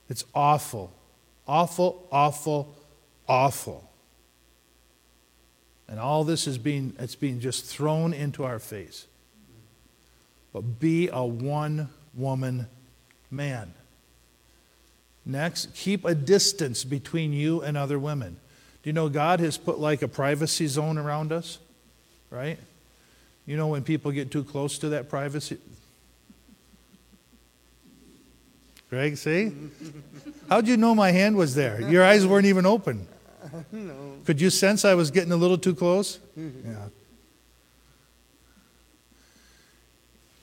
It's 0.09 0.25
awful, 0.35 0.93
awful, 1.47 2.07
awful, 2.11 2.75
awful. 3.29 3.91
And 5.89 6.01
all 6.01 6.25
this 6.25 6.47
is 6.47 6.59
being, 6.59 6.95
it's 6.99 7.15
being 7.15 7.41
just 7.41 7.65
thrown 7.65 8.13
into 8.13 8.45
our 8.45 8.59
face 8.59 9.07
but 10.55 10.79
be 10.79 11.11
a 11.13 11.23
one 11.23 11.91
woman 12.15 12.69
man. 13.31 13.75
Next, 15.27 15.75
keep 15.75 16.05
a 16.05 16.15
distance 16.15 16.85
between 16.85 17.33
you 17.33 17.61
and 17.61 17.77
other 17.77 17.99
women. 17.99 18.37
Do 18.83 18.89
you 18.89 18.93
know 18.93 19.09
God 19.09 19.41
has 19.41 19.59
put 19.59 19.81
like 19.81 20.01
a 20.01 20.09
privacy 20.09 20.69
zone 20.69 20.97
around 20.97 21.33
us? 21.33 21.59
Right? 22.35 22.59
You 23.47 23.57
know 23.57 23.69
when 23.69 23.85
people 23.85 24.11
get 24.11 24.33
too 24.33 24.43
close 24.43 24.79
to 24.79 24.89
that 24.91 25.09
privacy? 25.09 25.59
Greg, 28.91 29.17
see? 29.17 29.53
How'd 30.49 30.67
you 30.67 30.77
know 30.77 30.95
my 30.95 31.13
hand 31.13 31.37
was 31.37 31.55
there? 31.55 31.81
Your 31.81 32.03
eyes 32.03 32.27
weren't 32.27 32.47
even 32.47 32.67
open. 32.67 33.07
No. 33.71 33.95
Could 34.25 34.41
you 34.41 34.51
sense 34.51 34.85
I 34.85 34.95
was 34.95 35.13
getting 35.13 35.31
a 35.31 35.37
little 35.37 35.59
too 35.59 35.75
close? 35.75 36.19
Mm-hmm. 36.39 36.73
Yeah. 36.73 36.89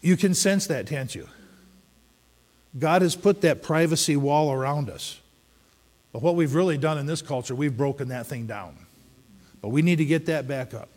You 0.01 0.15
can 0.15 0.33
sense 0.33 0.67
that, 0.67 0.87
can't 0.87 1.13
you? 1.13 1.27
God 2.79 3.01
has 3.01 3.15
put 3.15 3.41
that 3.41 3.61
privacy 3.61 4.15
wall 4.15 4.53
around 4.53 4.89
us. 4.89 5.19
But 6.13 6.21
what 6.21 6.35
we've 6.35 6.55
really 6.55 6.77
done 6.77 6.97
in 6.97 7.05
this 7.05 7.21
culture, 7.21 7.53
we've 7.53 7.75
broken 7.75 8.07
that 8.09 8.27
thing 8.27 8.47
down. 8.47 8.77
But 9.61 9.69
we 9.69 9.81
need 9.81 9.97
to 9.97 10.05
get 10.05 10.27
that 10.27 10.47
back 10.47 10.73
up 10.73 10.89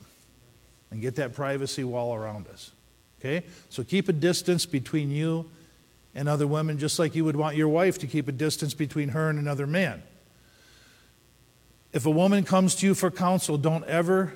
and 0.95 1.03
get 1.03 1.17
that 1.17 1.35
privacy 1.35 1.83
wall 1.83 2.15
around 2.15 2.47
us. 2.47 2.71
Okay? 3.19 3.45
So 3.69 3.83
keep 3.83 4.09
a 4.09 4.13
distance 4.13 4.65
between 4.65 5.11
you 5.11 5.51
and 6.15 6.29
other 6.29 6.47
women, 6.47 6.79
just 6.79 7.01
like 7.01 7.17
you 7.17 7.25
would 7.25 7.35
want 7.35 7.57
your 7.57 7.67
wife 7.67 7.99
to 7.99 8.07
keep 8.07 8.29
a 8.29 8.33
distance 8.33 8.75
between 8.75 9.09
her 9.09 9.29
and 9.29 9.37
another 9.37 9.67
man. 9.67 10.05
If 11.93 12.07
a 12.07 12.11
woman 12.11 12.45
comes 12.45 12.77
to 12.77 12.87
you 12.87 12.95
for 12.95 13.11
counsel, 13.11 13.59
don't 13.59 13.85
ever 13.87 14.35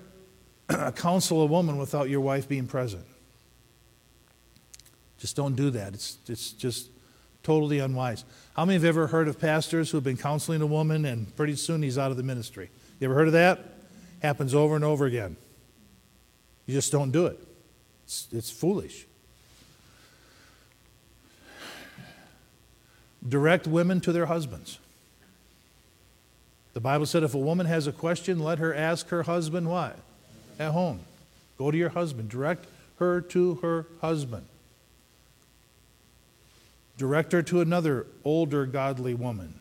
counsel 0.97 1.43
a 1.43 1.47
woman 1.47 1.79
without 1.79 2.11
your 2.11 2.21
wife 2.21 2.49
being 2.49 2.67
present. 2.67 3.07
Just 5.19 5.37
don't 5.37 5.55
do 5.55 5.71
that. 5.71 5.95
It's, 5.95 6.19
it's 6.29 6.51
just 6.51 6.91
totally 7.45 7.79
unwise. 7.79 8.25
How 8.57 8.65
many 8.65 8.75
have 8.75 8.85
ever 8.85 9.07
heard 9.07 9.29
of 9.29 9.39
pastors 9.39 9.91
who 9.93 9.97
have 9.97 10.05
been 10.05 10.17
counseling 10.17 10.61
a 10.61 10.67
woman 10.67 11.05
and 11.05 11.35
pretty 11.37 11.55
soon 11.55 11.83
he's 11.83 11.99
out 11.99 12.11
of 12.11 12.17
the 12.17 12.25
ministry? 12.25 12.69
You 12.99 13.07
ever 13.07 13.15
heard 13.15 13.29
of 13.29 13.35
that? 13.35 13.61
Happens 14.23 14.57
over 14.57 14.75
and 14.75 14.85
over 14.85 15.07
again. 15.07 15.37
You 16.69 16.75
just 16.75 16.93
don't 16.93 17.11
do 17.11 17.25
it. 17.25 17.41
It's, 18.05 18.29
it's 18.31 18.51
foolish. 18.51 19.07
Direct 23.27 23.67
women 23.67 24.03
to 24.03 24.13
their 24.13 24.27
husbands. 24.27 24.79
The 26.75 26.81
Bible 26.81 27.07
said 27.07 27.23
if 27.23 27.35
a 27.35 27.39
woman 27.39 27.65
has 27.65 27.87
a 27.87 27.93
question, 27.93 28.39
let 28.39 28.59
her 28.59 28.75
ask 28.75 29.09
her 29.09 29.23
husband 29.23 29.69
what? 29.69 29.99
At 30.59 30.73
home. 30.73 31.01
Go 31.57 31.71
to 31.71 31.77
your 31.77 31.89
husband. 31.89 32.29
Direct 32.29 32.67
her 32.99 33.23
to 33.23 33.55
her 33.57 33.87
husband. 34.03 34.45
Direct 36.99 37.33
her 37.33 37.43
to 37.45 37.63
another 37.63 38.07
older 38.25 38.67
godly 38.67 39.15
woman. 39.15 39.55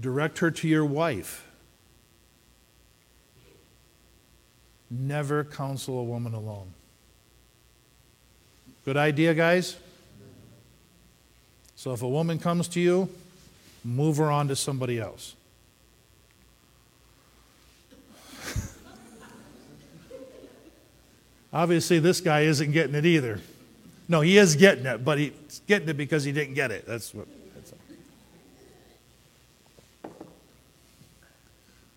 Direct 0.00 0.38
her 0.38 0.50
to 0.50 0.66
your 0.66 0.86
wife. 0.86 1.46
Never 4.96 5.42
counsel 5.42 5.98
a 5.98 6.04
woman 6.04 6.34
alone. 6.34 6.72
Good 8.84 8.96
idea, 8.96 9.34
guys? 9.34 9.76
So 11.74 11.92
if 11.92 12.02
a 12.02 12.08
woman 12.08 12.38
comes 12.38 12.68
to 12.68 12.80
you, 12.80 13.08
move 13.84 14.18
her 14.18 14.30
on 14.30 14.46
to 14.48 14.56
somebody 14.56 15.00
else. 15.00 15.34
Obviously, 21.52 21.98
this 21.98 22.20
guy 22.20 22.42
isn't 22.42 22.70
getting 22.70 22.94
it 22.94 23.04
either. 23.04 23.40
No, 24.08 24.20
he 24.20 24.38
is 24.38 24.54
getting 24.54 24.86
it, 24.86 25.04
but 25.04 25.18
he's 25.18 25.60
getting 25.66 25.88
it 25.88 25.96
because 25.96 26.22
he 26.22 26.30
didn't 26.30 26.54
get 26.54 26.70
it. 26.70 26.86
That's 26.86 27.12
what. 27.12 27.26
That's 27.54 27.72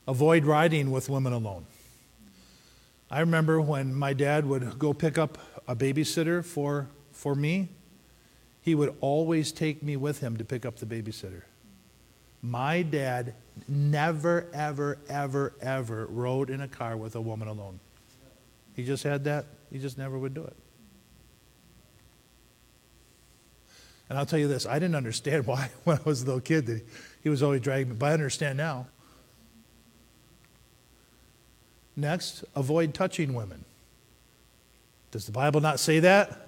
Avoid 0.07 0.45
riding 0.45 0.89
with 0.89 1.09
women 1.09 1.33
alone. 1.33 1.65
I 3.09 3.21
remember 3.21 3.61
when 3.61 3.93
my 3.93 4.13
dad 4.13 4.45
would 4.45 4.77
go 4.77 4.93
pick 4.93 5.17
up 5.17 5.37
a 5.67 5.75
babysitter 5.75 6.43
for, 6.43 6.89
for 7.11 7.35
me, 7.35 7.69
he 8.61 8.75
would 8.75 8.95
always 8.99 9.51
take 9.51 9.81
me 9.81 9.95
with 9.95 10.19
him 10.19 10.35
to 10.37 10.43
pick 10.43 10.65
up 10.65 10.77
the 10.77 10.85
babysitter. 10.85 11.43
My 12.41 12.81
dad 12.81 13.33
never, 13.67 14.47
ever, 14.53 14.97
ever, 15.09 15.53
ever 15.61 16.05
rode 16.07 16.49
in 16.49 16.61
a 16.61 16.67
car 16.67 16.97
with 16.97 17.15
a 17.15 17.21
woman 17.21 17.47
alone. 17.47 17.79
He 18.75 18.83
just 18.83 19.03
had 19.03 19.23
that, 19.23 19.45
he 19.71 19.79
just 19.79 19.97
never 19.97 20.17
would 20.17 20.33
do 20.33 20.43
it. 20.43 20.55
And 24.09 24.17
I'll 24.17 24.25
tell 24.25 24.39
you 24.39 24.47
this 24.47 24.65
I 24.65 24.79
didn't 24.79 24.95
understand 24.95 25.47
why 25.47 25.69
when 25.83 25.97
I 25.97 26.01
was 26.03 26.23
a 26.23 26.25
little 26.25 26.41
kid 26.41 26.65
that 26.67 26.85
he 27.21 27.29
was 27.29 27.41
always 27.41 27.61
dragging 27.61 27.89
me, 27.89 27.95
but 27.97 28.07
I 28.07 28.13
understand 28.13 28.57
now. 28.57 28.87
Next, 31.97 32.45
avoid 32.55 32.93
touching 32.93 33.33
women. 33.33 33.65
Does 35.09 35.25
the 35.25 35.31
Bible 35.31 35.59
not 35.59 35.79
say 35.79 35.99
that? 36.01 36.47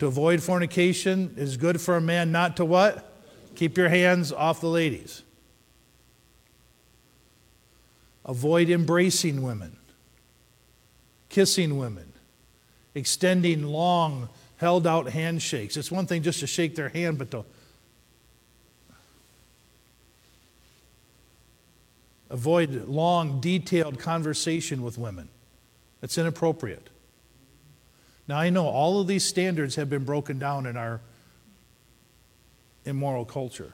To 0.00 0.08
avoid 0.08 0.42
fornication 0.42 1.34
is 1.38 1.56
good 1.56 1.80
for 1.80 1.96
a 1.96 2.00
man 2.00 2.32
not 2.32 2.56
to 2.56 2.64
what? 2.64 3.12
Keep 3.54 3.78
your 3.78 3.88
hands 3.88 4.32
off 4.32 4.60
the 4.60 4.68
ladies. 4.68 5.22
Avoid 8.24 8.68
embracing 8.68 9.40
women, 9.40 9.76
kissing 11.28 11.78
women, 11.78 12.12
extending 12.94 13.62
long, 13.62 14.28
held 14.56 14.84
out 14.84 15.10
handshakes. 15.10 15.76
It's 15.76 15.92
one 15.92 16.06
thing 16.06 16.24
just 16.24 16.40
to 16.40 16.46
shake 16.48 16.74
their 16.74 16.88
hand, 16.88 17.18
but 17.18 17.30
to 17.30 17.44
Avoid 22.36 22.86
long, 22.86 23.40
detailed 23.40 23.98
conversation 23.98 24.82
with 24.82 24.98
women. 24.98 25.30
It's 26.02 26.18
inappropriate. 26.18 26.90
Now, 28.28 28.36
I 28.36 28.50
know 28.50 28.66
all 28.66 29.00
of 29.00 29.06
these 29.06 29.24
standards 29.24 29.76
have 29.76 29.88
been 29.88 30.04
broken 30.04 30.38
down 30.38 30.66
in 30.66 30.76
our 30.76 31.00
immoral 32.84 33.24
culture. 33.24 33.72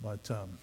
But 0.00 0.30
um, 0.30 0.58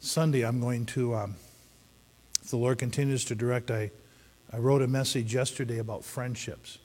Sunday, 0.00 0.44
I'm 0.44 0.60
going 0.60 0.86
to, 0.86 1.14
um, 1.14 1.36
if 2.42 2.50
the 2.50 2.56
Lord 2.56 2.78
continues 2.78 3.24
to 3.26 3.36
direct, 3.36 3.70
I 3.70 3.92
I 4.52 4.58
wrote 4.58 4.82
a 4.82 4.88
message 4.88 5.32
yesterday 5.32 5.78
about 5.78 6.04
friendships. 6.04 6.78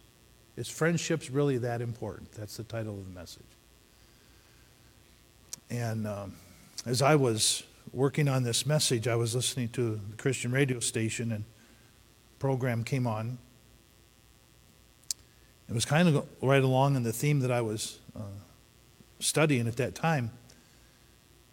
Is 0.56 0.70
friendships 0.70 1.30
really 1.30 1.58
that 1.58 1.82
important? 1.82 2.32
That's 2.34 2.58
the 2.58 2.64
title 2.64 2.94
of 2.94 3.06
the 3.06 3.20
message. 3.20 3.42
And 5.70 6.08
um, 6.08 6.36
as 6.86 7.02
I 7.02 7.16
was 7.16 7.64
working 7.92 8.28
on 8.28 8.44
this 8.44 8.66
message, 8.66 9.08
I 9.08 9.16
was 9.16 9.34
listening 9.34 9.70
to 9.70 10.00
the 10.10 10.18
Christian 10.18 10.52
radio 10.52 10.80
station, 10.80 11.32
and 11.32 11.44
program 12.38 12.84
came 12.84 13.08
on. 13.08 13.40
It 15.68 15.74
was 15.74 15.86
kind 15.86 16.08
of 16.08 16.28
right 16.42 16.64
along 16.64 16.96
in 16.96 17.04
the 17.04 17.14
theme 17.14 17.40
that 17.40 17.52
I 17.52 17.62
was 17.62 18.00
uh, 18.16 18.22
studying 19.20 19.68
at 19.68 19.78
that 19.78 19.96
time. 19.96 20.32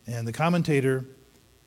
And 0.06 0.28
the 0.28 0.32
commentator 0.32 1.06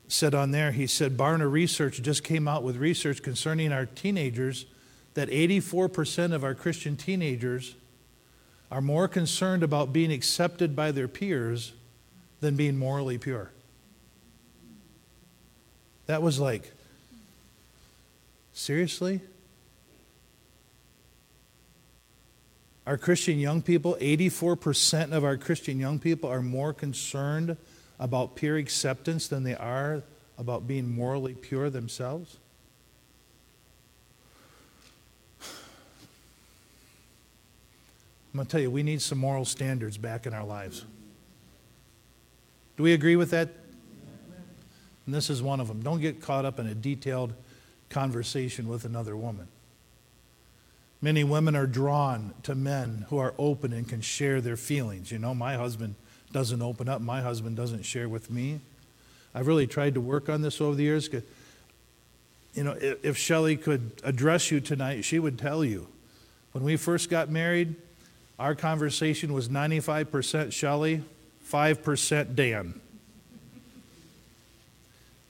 said 0.08 0.34
on 0.34 0.50
there, 0.50 0.72
he 0.72 0.86
said, 0.86 1.16
Barna 1.16 1.50
Research 1.50 2.02
just 2.02 2.22
came 2.22 2.46
out 2.46 2.62
with 2.62 2.76
research 2.76 3.22
concerning 3.22 3.72
our 3.72 3.86
teenagers 3.86 4.66
that 5.14 5.28
84% 5.28 6.32
of 6.32 6.44
our 6.44 6.54
Christian 6.54 6.96
teenagers 6.96 7.74
are 8.70 8.80
more 8.80 9.08
concerned 9.08 9.62
about 9.62 9.92
being 9.92 10.12
accepted 10.12 10.76
by 10.76 10.92
their 10.92 11.08
peers 11.08 11.72
than 12.40 12.56
being 12.56 12.76
morally 12.76 13.18
pure. 13.18 13.50
That 16.06 16.22
was 16.22 16.38
like, 16.38 16.72
seriously? 18.52 19.20
Our 22.86 22.96
Christian 22.96 23.40
young 23.40 23.62
people, 23.62 23.96
84% 24.00 25.12
of 25.12 25.24
our 25.24 25.36
Christian 25.36 25.80
young 25.80 25.98
people 25.98 26.30
are 26.30 26.42
more 26.42 26.72
concerned 26.72 27.56
about 27.98 28.36
peer 28.36 28.56
acceptance 28.56 29.28
than 29.28 29.42
they 29.42 29.54
are 29.54 30.02
about 30.38 30.66
being 30.66 30.94
morally 30.94 31.34
pure 31.34 31.70
themselves? 31.70 32.36
I'm 38.36 38.40
going 38.40 38.46
to 38.46 38.52
tell 38.52 38.60
you, 38.60 38.70
we 38.70 38.82
need 38.82 39.00
some 39.00 39.16
moral 39.16 39.46
standards 39.46 39.96
back 39.96 40.26
in 40.26 40.34
our 40.34 40.44
lives. 40.44 40.84
Do 42.76 42.82
we 42.82 42.92
agree 42.92 43.16
with 43.16 43.30
that? 43.30 43.48
And 45.06 45.14
this 45.14 45.30
is 45.30 45.40
one 45.42 45.58
of 45.58 45.68
them. 45.68 45.80
Don't 45.80 46.02
get 46.02 46.20
caught 46.20 46.44
up 46.44 46.58
in 46.58 46.66
a 46.66 46.74
detailed 46.74 47.32
conversation 47.88 48.68
with 48.68 48.84
another 48.84 49.16
woman. 49.16 49.48
Many 51.00 51.24
women 51.24 51.56
are 51.56 51.66
drawn 51.66 52.34
to 52.42 52.54
men 52.54 53.06
who 53.08 53.16
are 53.16 53.32
open 53.38 53.72
and 53.72 53.88
can 53.88 54.02
share 54.02 54.42
their 54.42 54.56
feelings. 54.56 55.10
You 55.10 55.18
know, 55.18 55.34
my 55.34 55.54
husband 55.54 55.94
doesn't 56.32 56.62
open 56.62 56.88
up, 56.88 57.00
my 57.00 57.20
husband 57.20 57.56
doesn't 57.56 57.84
share 57.84 58.08
with 58.08 58.30
me. 58.30 58.60
I've 59.34 59.46
really 59.46 59.66
tried 59.66 59.94
to 59.94 60.00
work 60.00 60.28
on 60.28 60.42
this 60.42 60.60
over 60.60 60.74
the 60.74 60.82
years. 60.82 61.10
You 62.54 62.64
know, 62.64 62.76
if, 62.80 63.18
Shelley 63.18 63.56
could 63.56 63.92
address 64.02 64.50
you 64.50 64.60
tonight, 64.60 65.04
she 65.04 65.18
would 65.18 65.38
tell 65.38 65.64
you. 65.64 65.88
When 66.52 66.64
we 66.64 66.76
first 66.76 67.10
got 67.10 67.28
married, 67.28 67.74
our 68.38 68.54
conversation 68.54 69.34
was 69.34 69.50
95% 69.50 70.52
Shelley, 70.52 71.02
5% 71.46 72.34
Dan. 72.34 72.80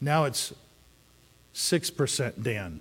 Now 0.01 0.25
it's 0.25 0.53
6% 1.55 2.43
Dan. 2.43 2.81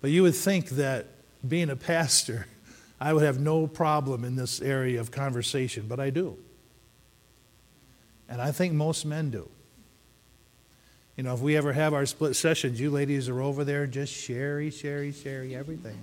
But 0.00 0.10
you 0.10 0.22
would 0.22 0.34
think 0.34 0.70
that 0.70 1.06
being 1.46 1.70
a 1.70 1.76
pastor, 1.76 2.46
I 3.00 3.12
would 3.12 3.22
have 3.22 3.38
no 3.38 3.66
problem 3.66 4.24
in 4.24 4.36
this 4.36 4.60
area 4.60 5.00
of 5.00 5.10
conversation, 5.10 5.86
but 5.88 6.00
I 6.00 6.10
do. 6.10 6.36
And 8.28 8.42
I 8.42 8.52
think 8.52 8.74
most 8.74 9.06
men 9.06 9.30
do. 9.30 9.48
You 11.16 11.24
know, 11.24 11.34
if 11.34 11.40
we 11.40 11.56
ever 11.56 11.72
have 11.72 11.94
our 11.94 12.06
split 12.06 12.36
sessions, 12.36 12.78
you 12.78 12.90
ladies 12.90 13.28
are 13.28 13.40
over 13.40 13.64
there 13.64 13.86
just 13.86 14.12
sherry, 14.12 14.70
sherry, 14.70 15.12
sherry, 15.12 15.56
everything. 15.56 15.98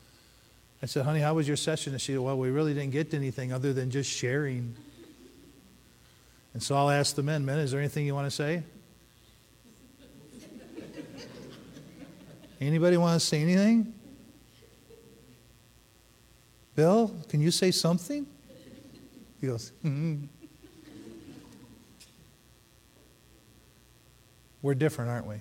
I 0.82 0.86
said, 0.86 1.04
honey, 1.04 1.20
how 1.20 1.34
was 1.34 1.48
your 1.48 1.56
session? 1.56 1.94
And 1.94 2.02
she 2.02 2.12
said, 2.12 2.20
well, 2.20 2.36
we 2.36 2.50
really 2.50 2.74
didn't 2.74 2.92
get 2.92 3.10
to 3.12 3.16
anything 3.16 3.52
other 3.52 3.72
than 3.72 3.90
just 3.90 4.10
sharing. 4.10 4.74
And 6.52 6.62
so 6.62 6.76
I'll 6.76 6.90
ask 6.90 7.14
the 7.14 7.22
men, 7.22 7.46
men, 7.46 7.58
is 7.58 7.70
there 7.70 7.80
anything 7.80 8.04
you 8.06 8.14
want 8.14 8.26
to 8.26 8.30
say? 8.34 8.62
Anybody 12.60 12.96
want 12.96 13.20
to 13.20 13.26
say 13.26 13.42
anything? 13.42 13.92
Bill, 16.74 17.14
can 17.28 17.40
you 17.40 17.50
say 17.50 17.70
something? 17.70 18.26
He 19.40 19.46
goes, 19.46 19.72
mm-hmm. 19.84 20.24
We're 24.62 24.74
different, 24.74 25.10
aren't 25.10 25.26
we? 25.26 25.36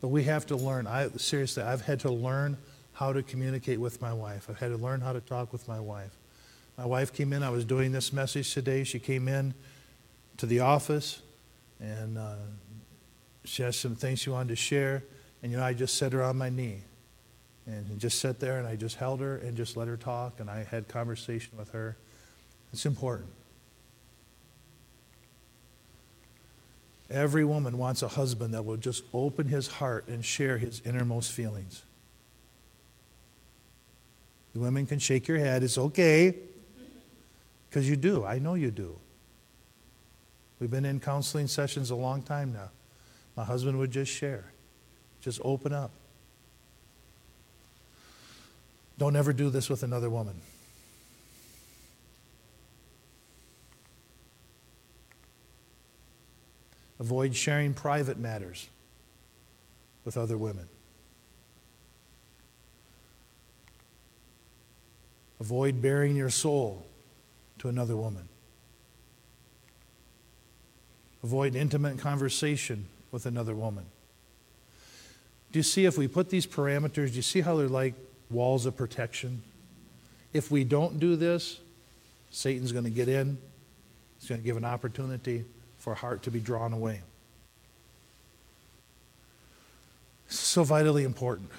But 0.00 0.08
we 0.08 0.24
have 0.24 0.46
to 0.46 0.56
learn. 0.56 0.86
I 0.86 1.08
seriously, 1.16 1.62
I've 1.62 1.82
had 1.82 2.00
to 2.00 2.10
learn 2.10 2.56
how 2.94 3.12
to 3.12 3.22
communicate 3.22 3.78
with 3.78 4.00
my 4.00 4.12
wife. 4.12 4.46
I've 4.48 4.58
had 4.58 4.70
to 4.70 4.76
learn 4.76 5.00
how 5.00 5.12
to 5.12 5.20
talk 5.20 5.52
with 5.52 5.68
my 5.68 5.78
wife. 5.78 6.16
My 6.78 6.86
wife 6.86 7.12
came 7.12 7.32
in, 7.32 7.42
I 7.42 7.50
was 7.50 7.64
doing 7.64 7.92
this 7.92 8.12
message 8.12 8.54
today. 8.54 8.84
She 8.84 8.98
came 8.98 9.28
in 9.28 9.54
to 10.38 10.46
the 10.46 10.60
office 10.60 11.20
and 11.78 12.16
uh, 12.16 12.36
she 13.44 13.62
has 13.62 13.76
some 13.76 13.94
things 13.94 14.20
she 14.20 14.30
wanted 14.30 14.48
to 14.48 14.56
share. 14.56 15.02
And, 15.42 15.50
you 15.50 15.58
know, 15.58 15.64
I 15.64 15.74
just 15.74 15.96
set 15.96 16.12
her 16.12 16.22
on 16.22 16.36
my 16.38 16.48
knee 16.48 16.82
and 17.66 17.98
just 17.98 18.20
sat 18.20 18.40
there 18.40 18.58
and 18.58 18.66
I 18.66 18.76
just 18.76 18.96
held 18.96 19.20
her 19.20 19.36
and 19.36 19.56
just 19.56 19.76
let 19.76 19.88
her 19.88 19.96
talk 19.96 20.40
and 20.40 20.48
I 20.48 20.64
had 20.64 20.88
conversation 20.88 21.56
with 21.58 21.70
her. 21.70 21.96
It's 22.72 22.86
important. 22.86 23.30
Every 27.10 27.44
woman 27.44 27.76
wants 27.76 28.02
a 28.02 28.08
husband 28.08 28.54
that 28.54 28.64
will 28.64 28.78
just 28.78 29.04
open 29.12 29.46
his 29.46 29.66
heart 29.66 30.08
and 30.08 30.24
share 30.24 30.56
his 30.56 30.80
innermost 30.84 31.32
feelings. 31.32 31.82
The 34.54 34.60
women 34.60 34.86
can 34.86 34.98
shake 34.98 35.28
your 35.28 35.38
head. 35.38 35.62
It's 35.62 35.76
okay. 35.78 36.36
Because 37.68 37.88
you 37.88 37.96
do. 37.96 38.24
I 38.24 38.38
know 38.38 38.54
you 38.54 38.70
do. 38.70 38.98
We've 40.60 40.70
been 40.70 40.84
in 40.84 41.00
counseling 41.00 41.48
sessions 41.48 41.90
a 41.90 41.96
long 41.96 42.22
time 42.22 42.52
now. 42.52 42.70
My 43.36 43.44
husband 43.44 43.78
would 43.78 43.90
just 43.90 44.12
share, 44.12 44.51
just 45.22 45.40
open 45.44 45.72
up. 45.72 45.92
Don't 48.98 49.16
ever 49.16 49.32
do 49.32 49.48
this 49.48 49.70
with 49.70 49.82
another 49.82 50.10
woman. 50.10 50.34
Avoid 57.00 57.34
sharing 57.34 57.72
private 57.72 58.18
matters 58.18 58.68
with 60.04 60.16
other 60.16 60.36
women. 60.36 60.68
Avoid 65.40 65.82
baring 65.82 66.14
your 66.14 66.30
soul 66.30 66.86
to 67.58 67.68
another 67.68 67.96
woman. 67.96 68.28
Avoid 71.24 71.56
intimate 71.56 71.98
conversation 71.98 72.86
with 73.10 73.26
another 73.26 73.54
woman. 73.54 73.86
Do 75.52 75.58
you 75.58 75.62
see 75.62 75.84
if 75.84 75.98
we 75.98 76.08
put 76.08 76.30
these 76.30 76.46
parameters, 76.46 77.10
do 77.10 77.16
you 77.16 77.22
see 77.22 77.42
how 77.42 77.56
they're 77.56 77.68
like 77.68 77.94
walls 78.30 78.64
of 78.64 78.74
protection? 78.74 79.42
If 80.32 80.50
we 80.50 80.64
don't 80.64 80.98
do 80.98 81.14
this, 81.14 81.60
Satan's 82.30 82.72
going 82.72 82.84
to 82.84 82.90
get 82.90 83.08
in. 83.08 83.36
He's 84.18 84.28
going 84.28 84.40
to 84.40 84.44
give 84.44 84.56
an 84.56 84.64
opportunity 84.64 85.44
for 85.78 85.92
a 85.92 85.96
heart 85.96 86.22
to 86.22 86.30
be 86.30 86.40
drawn 86.40 86.72
away. 86.72 87.02
So 90.28 90.64
vitally 90.64 91.04
important. 91.04 91.50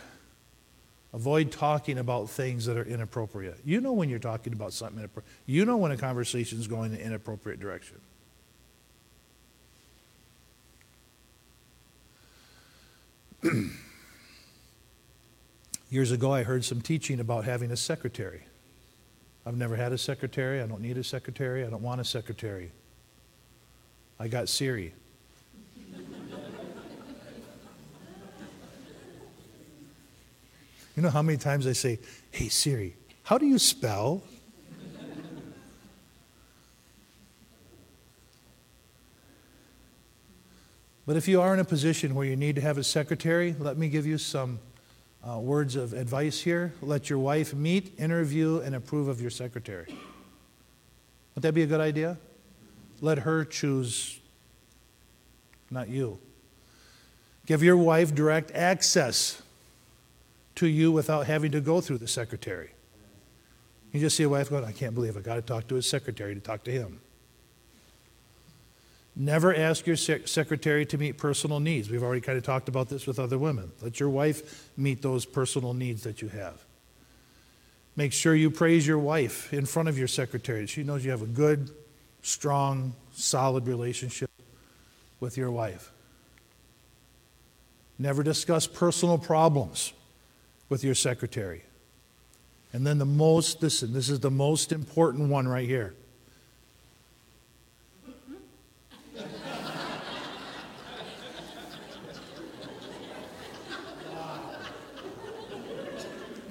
Avoid 1.13 1.51
talking 1.51 1.99
about 1.99 2.31
things 2.31 2.65
that 2.65 2.75
are 2.75 2.85
inappropriate. 2.85 3.59
You 3.63 3.79
know 3.79 3.93
when 3.93 4.09
you're 4.09 4.17
talking 4.17 4.53
about 4.53 4.73
something 4.73 4.97
inappropriate. 4.97 5.31
You 5.45 5.65
know 5.65 5.77
when 5.77 5.91
a 5.91 5.97
conversation 5.97 6.59
is 6.59 6.67
going 6.67 6.93
in 6.93 6.99
an 6.99 7.05
inappropriate 7.05 7.59
direction. 7.59 8.01
Years 15.93 16.09
ago, 16.11 16.33
I 16.33 16.41
heard 16.41 16.65
some 16.65 16.81
teaching 16.81 17.19
about 17.19 17.45
having 17.45 17.69
a 17.69 17.77
secretary. 17.77 18.41
I've 19.45 19.55
never 19.55 19.75
had 19.75 19.93
a 19.93 19.97
secretary. 19.99 20.59
I 20.59 20.65
don't 20.65 20.81
need 20.81 20.97
a 20.97 21.03
secretary. 21.03 21.63
I 21.63 21.69
don't 21.69 21.83
want 21.83 22.01
a 22.01 22.03
secretary. 22.03 22.71
I 24.19 24.27
got 24.27 24.49
Siri. 24.49 24.91
you 30.95 31.03
know 31.03 31.11
how 31.11 31.21
many 31.21 31.37
times 31.37 31.67
I 31.67 31.73
say, 31.73 31.99
Hey, 32.31 32.49
Siri, 32.49 32.95
how 33.21 33.37
do 33.37 33.45
you 33.45 33.59
spell? 33.59 34.23
But 41.05 41.17
if 41.17 41.27
you 41.27 41.39
are 41.39 41.53
in 41.53 41.59
a 41.59 41.65
position 41.65 42.15
where 42.15 42.25
you 42.25 42.35
need 42.35 42.55
to 42.55 42.61
have 42.61 42.79
a 42.79 42.83
secretary, 42.83 43.55
let 43.59 43.77
me 43.77 43.89
give 43.89 44.07
you 44.07 44.17
some 44.17 44.57
uh, 45.27 45.39
words 45.39 45.75
of 45.75 45.93
advice 45.93 46.41
here. 46.41 46.73
Let 46.81 47.09
your 47.09 47.19
wife 47.19 47.53
meet, 47.53 47.97
interview, 47.99 48.59
and 48.59 48.75
approve 48.75 49.07
of 49.07 49.21
your 49.21 49.29
secretary. 49.29 49.87
Would 51.35 51.41
that 51.43 51.53
be 51.53 51.63
a 51.63 51.65
good 51.65 51.81
idea? 51.81 52.17
Let 53.01 53.19
her 53.19 53.43
choose, 53.45 54.19
not 55.69 55.89
you. 55.89 56.19
Give 57.45 57.63
your 57.63 57.77
wife 57.77 58.13
direct 58.13 58.51
access 58.51 59.41
to 60.55 60.67
you 60.67 60.91
without 60.91 61.25
having 61.25 61.51
to 61.51 61.61
go 61.61 61.81
through 61.81 61.97
the 61.97 62.07
secretary. 62.07 62.69
You 63.91 63.99
just 63.99 64.15
see 64.15 64.23
a 64.23 64.29
wife 64.29 64.49
going, 64.49 64.63
I 64.63 64.71
can't 64.71 64.95
believe 64.95 65.17
I 65.17 65.21
got 65.21 65.35
to 65.35 65.41
talk 65.41 65.67
to 65.67 65.75
his 65.75 65.87
secretary 65.87 66.33
to 66.33 66.39
talk 66.39 66.63
to 66.63 66.71
him. 66.71 66.99
Never 69.15 69.53
ask 69.53 69.85
your 69.85 69.95
secretary 69.95 70.85
to 70.87 70.97
meet 70.97 71.17
personal 71.17 71.59
needs. 71.59 71.89
We've 71.89 72.01
already 72.01 72.21
kind 72.21 72.37
of 72.37 72.43
talked 72.43 72.67
about 72.67 72.89
this 72.89 73.05
with 73.05 73.19
other 73.19 73.37
women. 73.37 73.71
Let 73.81 73.99
your 73.99 74.09
wife 74.09 74.71
meet 74.75 75.03
those 75.03 75.25
personal 75.25 75.73
needs 75.73 76.03
that 76.03 76.21
you 76.21 76.29
have. 76.29 76.63
Make 77.95 78.11
sure 78.11 78.33
you 78.33 78.49
praise 78.49 78.87
your 78.87 78.97
wife 78.97 79.53
in 79.53 79.67
front 79.67 79.87
of 79.87 79.99
your 79.99 80.07
secretary. 80.07 80.65
She 80.65 80.81
knows 80.81 81.05
you 81.05 81.11
have 81.11 81.21
a 81.21 81.27
good, 81.27 81.69
strong, 82.23 82.95
solid 83.13 83.67
relationship 83.67 84.31
with 85.19 85.37
your 85.37 85.51
wife. 85.51 85.91
Never 87.99 88.23
discuss 88.23 88.65
personal 88.65 89.19
problems 89.19 89.93
with 90.69 90.83
your 90.83 90.95
secretary. 90.95 91.61
And 92.73 92.87
then 92.87 92.97
the 92.97 93.05
most, 93.05 93.61
listen, 93.61 93.93
this 93.93 94.09
is 94.09 94.21
the 94.21 94.31
most 94.31 94.71
important 94.71 95.29
one 95.29 95.47
right 95.47 95.69
here. 95.69 95.93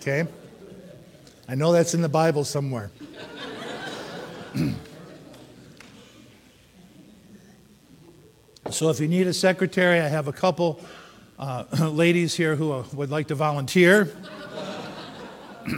Okay? 0.03 0.27
I 1.49 1.55
know 1.55 1.71
that's 1.71 1.95
in 1.95 2.03
the 2.03 2.09
Bible 2.09 2.43
somewhere. 2.43 2.91
so 8.69 8.91
if 8.91 8.99
you 8.99 9.07
need 9.07 9.29
a 9.29 9.33
secretary, 9.33 10.01
I 10.01 10.09
have 10.09 10.27
a 10.27 10.33
couple 10.33 10.81
uh, 11.38 11.67
ladies 11.93 12.35
here 12.35 12.57
who 12.57 12.73
uh, 12.73 12.83
would 12.95 13.12
like 13.12 13.29
to 13.29 13.37
volunteer. 13.37 14.12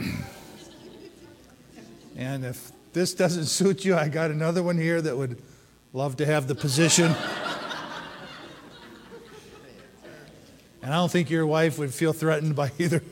and 2.16 2.46
if 2.46 2.72
this 2.94 3.12
doesn't 3.12 3.44
suit 3.44 3.84
you, 3.84 3.94
I 3.94 4.08
got 4.08 4.30
another 4.30 4.62
one 4.62 4.78
here 4.78 5.02
that 5.02 5.14
would 5.14 5.42
love 5.92 6.16
to 6.16 6.24
have 6.24 6.48
the 6.48 6.54
position. 6.54 7.14
and 10.80 10.94
I 10.94 10.96
don't 10.96 11.12
think 11.12 11.28
your 11.28 11.46
wife 11.46 11.78
would 11.78 11.92
feel 11.92 12.14
threatened 12.14 12.56
by 12.56 12.72
either 12.78 13.02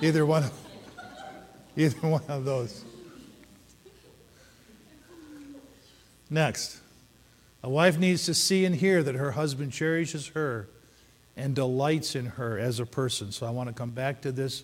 Either 0.00 0.24
one 0.24 0.44
of, 0.44 0.52
either 1.76 2.06
one 2.06 2.22
of 2.28 2.44
those. 2.44 2.84
Next, 6.30 6.78
a 7.62 7.68
wife 7.68 7.98
needs 7.98 8.24
to 8.26 8.34
see 8.34 8.64
and 8.64 8.74
hear 8.74 9.02
that 9.02 9.16
her 9.16 9.32
husband 9.32 9.72
cherishes 9.72 10.28
her 10.28 10.68
and 11.36 11.54
delights 11.54 12.14
in 12.14 12.26
her 12.26 12.58
as 12.58 12.78
a 12.78 12.86
person. 12.86 13.32
So 13.32 13.46
I 13.46 13.50
want 13.50 13.68
to 13.68 13.74
come 13.74 13.90
back 13.90 14.20
to 14.22 14.30
this 14.30 14.62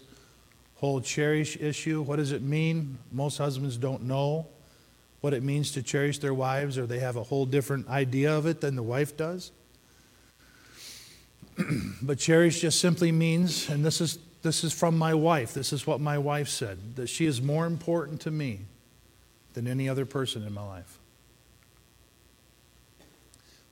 whole 0.76 1.00
cherish 1.00 1.56
issue. 1.56 2.02
What 2.02 2.16
does 2.16 2.30
it 2.30 2.42
mean? 2.42 2.98
Most 3.10 3.38
husbands 3.38 3.76
don't 3.76 4.02
know 4.02 4.46
what 5.20 5.34
it 5.34 5.42
means 5.42 5.72
to 5.72 5.82
cherish 5.82 6.18
their 6.18 6.34
wives, 6.34 6.76
or 6.78 6.86
they 6.86 6.98
have 6.98 7.16
a 7.16 7.22
whole 7.22 7.46
different 7.46 7.88
idea 7.88 8.36
of 8.36 8.46
it 8.46 8.60
than 8.60 8.76
the 8.76 8.82
wife 8.82 9.16
does. 9.16 9.50
but 12.02 12.18
cherish 12.18 12.60
just 12.60 12.78
simply 12.78 13.10
means, 13.10 13.68
and 13.70 13.84
this 13.84 14.00
is 14.00 14.18
this 14.44 14.62
is 14.62 14.74
from 14.74 14.98
my 14.98 15.14
wife. 15.14 15.54
This 15.54 15.72
is 15.72 15.86
what 15.86 16.02
my 16.02 16.18
wife 16.18 16.50
said 16.50 16.96
that 16.96 17.08
she 17.08 17.24
is 17.24 17.40
more 17.40 17.64
important 17.64 18.20
to 18.20 18.30
me 18.30 18.60
than 19.54 19.66
any 19.66 19.88
other 19.88 20.04
person 20.04 20.46
in 20.46 20.52
my 20.52 20.62
life. 20.62 20.98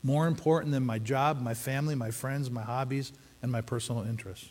More 0.02 0.26
important 0.26 0.72
than 0.72 0.86
my 0.86 0.98
job, 0.98 1.42
my 1.42 1.52
family, 1.52 1.94
my 1.94 2.10
friends, 2.10 2.50
my 2.50 2.62
hobbies, 2.62 3.12
and 3.42 3.52
my 3.52 3.60
personal 3.60 4.02
interests. 4.02 4.48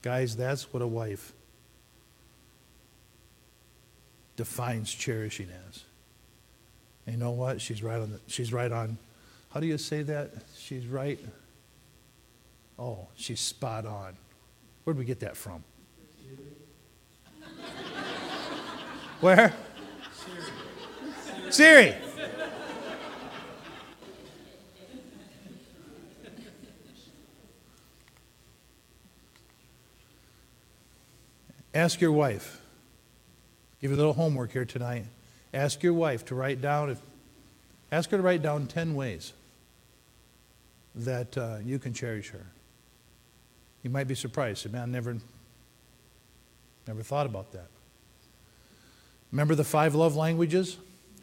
Guys, 0.00 0.36
that's 0.36 0.72
what 0.72 0.82
a 0.82 0.86
wife 0.86 1.34
defines 4.36 4.90
cherishing 4.90 5.50
as. 5.68 5.84
And 7.06 7.16
you 7.16 7.20
know 7.20 7.30
what? 7.30 7.60
She's 7.60 7.82
right 7.82 8.00
on. 8.00 8.12
The, 8.12 8.20
she's 8.26 8.52
right 8.52 8.72
on. 8.72 8.98
How 9.50 9.60
do 9.60 9.66
you 9.66 9.78
say 9.78 10.02
that? 10.02 10.30
She's 10.56 10.86
right. 10.86 11.18
Oh, 12.78 13.08
she's 13.14 13.40
spot 13.40 13.86
on. 13.86 14.16
Where'd 14.84 14.98
we 14.98 15.04
get 15.04 15.20
that 15.20 15.36
from? 15.36 15.62
Where? 19.20 19.54
Siri. 21.50 21.92
Siri. 21.92 21.94
Ask 31.74 32.00
your 32.00 32.12
wife. 32.12 32.60
Give 33.80 33.90
you 33.90 33.96
a 33.96 33.98
little 33.98 34.12
homework 34.12 34.52
here 34.52 34.64
tonight. 34.64 35.06
Ask 35.54 35.84
your 35.84 35.92
wife 35.92 36.24
to 36.26 36.34
write 36.34 36.60
down, 36.60 36.90
if, 36.90 36.98
ask 37.92 38.10
her 38.10 38.16
to 38.16 38.22
write 38.22 38.42
down 38.42 38.66
10 38.66 38.96
ways 38.96 39.32
that 40.96 41.38
uh, 41.38 41.58
you 41.64 41.78
can 41.78 41.94
cherish 41.94 42.30
her. 42.30 42.46
You 43.84 43.90
might 43.90 44.08
be 44.08 44.16
surprised. 44.16 44.70
Man, 44.72 44.90
never, 44.90 45.16
never 46.88 47.02
thought 47.02 47.26
about 47.26 47.52
that. 47.52 47.68
Remember 49.30 49.54
the 49.54 49.64
five 49.64 49.94
love 49.94 50.16
languages? 50.16 50.76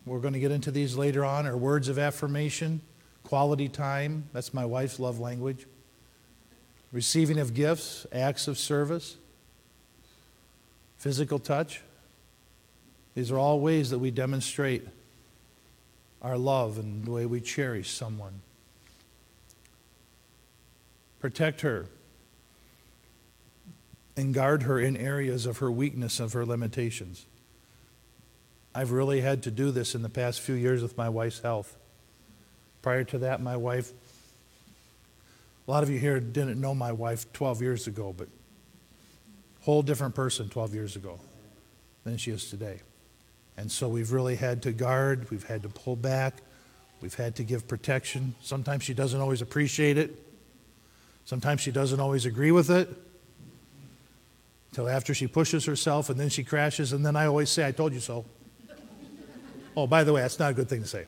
We're 0.06 0.20
going 0.20 0.34
to 0.34 0.40
get 0.40 0.52
into 0.52 0.72
these 0.72 0.96
later 0.96 1.26
on, 1.26 1.46
or 1.46 1.58
words 1.58 1.90
of 1.90 2.00
affirmation, 2.00 2.82
quality 3.24 3.68
time. 3.68 4.30
That's 4.32 4.54
my 4.54 4.66
wife's 4.66 5.00
love 5.00 5.20
language. 5.20 5.68
Receiving 6.94 7.40
of 7.40 7.54
gifts, 7.54 8.06
acts 8.14 8.48
of 8.48 8.58
service, 8.58 9.18
physical 10.98 11.38
touch. 11.38 11.82
These 13.14 13.32
are 13.32 13.38
all 13.38 13.59
ways 13.59 13.89
that 13.89 13.99
we 13.99 14.12
demonstrate 14.12 14.88
our 16.22 16.38
love 16.38 16.78
and 16.78 17.05
the 17.05 17.12
way 17.12 17.26
we 17.26 17.41
cherish 17.41 17.91
someone. 17.91 18.41
Protect 21.20 21.62
her 21.62 21.88
and 24.16 24.34
guard 24.34 24.64
her 24.64 24.80
in 24.80 24.95
areas 24.95 25.45
of 25.45 25.57
her 25.57 25.72
weakness, 25.72 26.20
of 26.20 26.34
her 26.34 26.45
limitations. 26.45 27.26
I've 28.74 28.91
really 28.91 29.22
had 29.22 29.43
to 29.43 29.51
do 29.51 29.72
this 29.72 29.95
in 29.95 30.01
the 30.01 30.09
past 30.09 30.39
few 30.39 30.55
years 30.55 30.82
with 30.82 30.97
my 30.97 31.09
wife's 31.09 31.39
health. 31.39 31.76
Prior 32.82 33.03
to 33.05 33.18
that, 33.20 33.41
my 33.41 33.57
wife, 33.57 33.91
a 35.68 35.72
lot 35.72 35.84
of 35.84 35.89
you 35.89 35.99
here 35.99 36.20
didn't 36.20 36.59
know 36.59 36.74
my 36.74 36.91
wife 36.91 37.32
12 37.34 37.62
years 37.62 37.88
ago, 37.88 38.14
but 38.16 38.28
whole 39.62 39.82
different 39.84 40.16
person 40.16 40.49
12 40.49 40.74
years 40.74 40.95
ago 40.95 41.20
than 42.03 42.18
she 42.18 42.32
is 42.32 42.49
today. 42.49 42.80
And 43.62 43.72
so 43.72 43.88
we've 43.88 44.12
really 44.12 44.38
had 44.38 44.64
to 44.64 44.72
guard, 44.72 45.30
we've 45.30 45.43
had 45.43 45.62
to 45.62 45.70
pull 45.70 45.95
back, 45.95 46.41
we've 46.99 47.14
had 47.14 47.36
to 47.36 47.43
give 47.43 47.68
protection. 47.68 48.34
Sometimes 48.41 48.82
she 48.82 48.95
doesn't 48.95 49.22
always 49.22 49.43
appreciate 49.43 49.99
it, 49.99 50.20
sometimes 51.26 51.62
she 51.62 51.70
doesn't 51.70 51.99
always 51.99 52.26
agree 52.26 52.51
with 52.51 52.72
it. 52.72 52.89
Until 54.72 54.89
after 54.89 55.14
she 55.14 55.28
pushes 55.28 55.66
herself 55.66 56.09
and 56.09 56.20
then 56.20 56.30
she 56.30 56.43
crashes, 56.43 56.91
and 56.91 57.05
then 57.05 57.16
I 57.16 57.28
always 57.28 57.51
say, 57.51 57.68
I 57.68 57.72
told 57.72 57.93
you 57.93 57.99
so. 57.99 58.26
oh, 59.78 59.86
by 59.86 60.03
the 60.03 60.12
way, 60.12 60.22
that's 60.22 60.39
not 60.39 60.49
a 60.49 60.53
good 60.55 60.68
thing 60.68 60.82
to 60.82 60.88
say. 60.88 61.05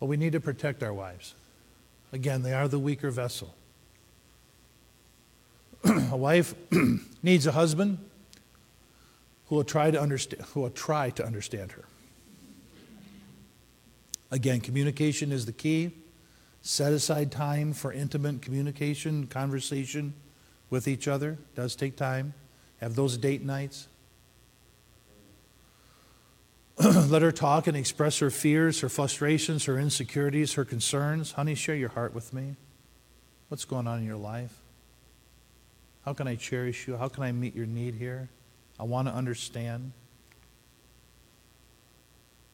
But 0.00 0.06
we 0.06 0.18
need 0.18 0.32
to 0.32 0.40
protect 0.40 0.82
our 0.82 0.92
wives. 0.92 1.34
Again, 2.12 2.42
they 2.42 2.52
are 2.52 2.68
the 2.68 2.78
weaker 2.78 3.10
vessel. 3.10 3.54
a 5.84 6.16
wife 6.16 6.54
needs 7.22 7.46
a 7.46 7.52
husband 7.52 8.00
who 9.50 9.56
will 9.56 9.64
try 9.64 9.90
to 9.90 10.00
understand 10.00 10.42
who 10.54 10.60
will 10.60 10.70
try 10.70 11.10
to 11.10 11.26
understand 11.26 11.72
her. 11.72 11.84
Again, 14.30 14.60
communication 14.60 15.32
is 15.32 15.44
the 15.44 15.52
key. 15.52 15.90
Set 16.62 16.92
aside 16.92 17.32
time 17.32 17.72
for 17.72 17.92
intimate 17.92 18.42
communication, 18.42 19.26
conversation 19.26 20.14
with 20.70 20.86
each 20.86 21.08
other. 21.08 21.32
It 21.32 21.56
does 21.56 21.74
take 21.74 21.96
time. 21.96 22.32
Have 22.80 22.94
those 22.94 23.16
date 23.16 23.42
nights. 23.42 23.88
Let 26.78 27.22
her 27.22 27.32
talk 27.32 27.66
and 27.66 27.76
express 27.76 28.20
her 28.20 28.30
fears, 28.30 28.80
her 28.82 28.88
frustrations, 28.88 29.64
her 29.64 29.80
insecurities, 29.80 30.54
her 30.54 30.64
concerns. 30.64 31.32
Honey, 31.32 31.56
share 31.56 31.74
your 31.74 31.88
heart 31.88 32.14
with 32.14 32.32
me. 32.32 32.54
What's 33.48 33.64
going 33.64 33.88
on 33.88 33.98
in 33.98 34.06
your 34.06 34.16
life? 34.16 34.54
How 36.04 36.12
can 36.12 36.28
I 36.28 36.36
cherish 36.36 36.86
you? 36.86 36.96
How 36.96 37.08
can 37.08 37.24
I 37.24 37.32
meet 37.32 37.56
your 37.56 37.66
need 37.66 37.96
here? 37.96 38.28
I 38.80 38.84
want 38.84 39.08
to 39.08 39.14
understand. 39.14 39.92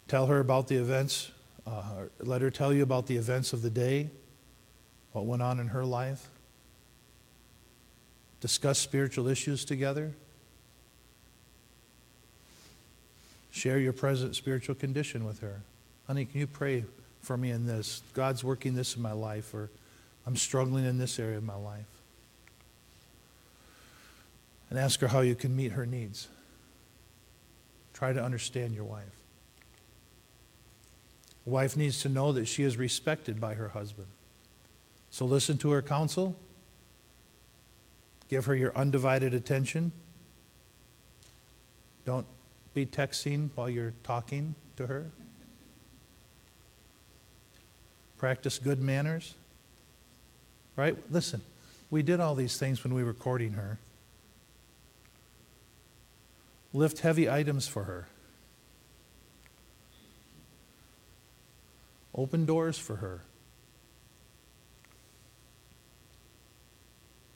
Tell 0.09 0.27
her 0.27 0.41
about 0.41 0.67
the 0.67 0.75
events. 0.75 1.31
Uh, 1.65 1.83
let 2.19 2.43
her 2.43 2.51
tell 2.51 2.73
you 2.73 2.83
about 2.83 3.07
the 3.07 3.17
events 3.17 3.53
of 3.53 3.63
the 3.63 3.71
day, 3.71 4.11
what 5.13 5.25
went 5.25 5.41
on 5.41 5.61
in 5.61 5.69
her 5.69 5.85
life. 5.85 6.29
Discuss 8.41 8.81
spiritual 8.81 9.29
issues 9.29 9.65
together. 9.65 10.15
Share 13.53 13.79
your 13.79 13.93
present 13.93 14.35
spiritual 14.35 14.75
condition 14.75 15.25
with 15.25 15.39
her. 15.41 15.61
Honey, 16.09 16.25
can 16.25 16.41
you 16.41 16.49
pray 16.49 16.85
for 17.23 17.37
me 17.37 17.53
in 17.53 17.67
this? 17.67 18.03
God's 18.15 18.43
working 18.43 18.75
this 18.75 18.97
in 18.97 19.03
my 19.03 19.13
life, 19.13 19.55
or 19.55 19.71
I'm 20.27 20.37
struggling 20.37 20.87
in 20.87 20.99
this 20.99 21.21
area 21.21 21.37
of 21.37 21.45
my 21.45 21.55
life 21.55 21.96
and 24.71 24.79
ask 24.79 25.01
her 25.01 25.09
how 25.09 25.21
you 25.21 25.35
can 25.35 25.55
meet 25.55 25.73
her 25.73 25.87
needs. 25.87 26.29
Try 27.93 28.13
to 28.13 28.23
understand 28.23 28.75
your 28.75 28.85
wife. 28.85 29.05
A 31.47 31.51
wife 31.51 31.77
needs 31.77 32.03
to 32.03 32.09
know 32.09 32.33
that 32.33 32.47
she 32.47 32.65
is 32.65 32.77
respected 32.77 33.41
by 33.41 33.55
her 33.55 33.69
husband. 33.69 34.09
So 35.11 35.25
listen 35.25 35.57
to 35.59 35.71
her 35.71 35.83
counsel. 35.83 36.37
Give 38.29 38.45
her 38.47 38.55
your 38.55 38.77
undivided 38.77 39.33
attention. 39.33 39.93
Don't 42.05 42.27
be 42.75 42.85
texting 42.85 43.51
while 43.55 43.71
you're 43.71 43.95
talking 44.03 44.55
to 44.77 44.87
her. 44.87 45.07
Practice 48.19 48.59
good 48.59 48.83
manners. 48.83 49.35
Right? 50.75 50.97
Listen, 51.11 51.41
we 51.91 52.03
did 52.03 52.21
all 52.21 52.35
these 52.35 52.59
things 52.59 52.85
when 52.85 52.93
we 52.93 53.05
were 53.05 53.15
courting 53.15 53.53
her. 53.53 53.79
Lift 56.77 56.99
heavy 56.99 57.27
items 57.31 57.67
for 57.67 57.85
her. 57.85 58.07
Open 62.15 62.45
doors 62.45 62.77
for 62.77 62.97
her. 62.97 63.23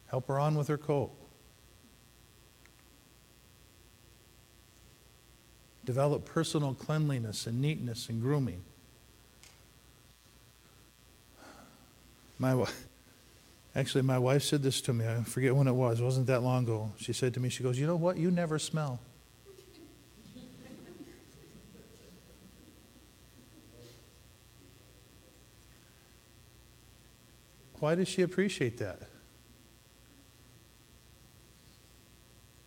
Help 0.08 0.28
her 0.28 0.38
on 0.38 0.56
with 0.56 0.68
her 0.68 0.76
coat. 0.76 1.10
Develop 5.86 6.26
personal 6.26 6.74
cleanliness 6.74 7.46
and 7.46 7.62
neatness 7.62 8.10
and 8.10 8.20
grooming. 8.20 8.62
My 12.38 12.66
actually 13.74 14.02
my 14.02 14.18
wife 14.18 14.42
said 14.42 14.62
this 14.62 14.82
to 14.82 14.92
me. 14.92 15.08
I 15.08 15.22
forget 15.22 15.56
when 15.56 15.66
it 15.66 15.72
was. 15.72 15.98
It 15.98 16.04
wasn't 16.04 16.26
that 16.26 16.42
long 16.42 16.64
ago. 16.64 16.92
She 16.98 17.14
said 17.14 17.32
to 17.34 17.40
me, 17.40 17.48
she 17.48 17.62
goes, 17.62 17.78
"You 17.78 17.86
know 17.86 17.96
what? 17.96 18.18
You 18.18 18.30
never 18.30 18.58
smell." 18.58 19.00
Why 27.80 27.94
does 27.94 28.08
she 28.08 28.22
appreciate 28.22 28.78
that? 28.78 29.00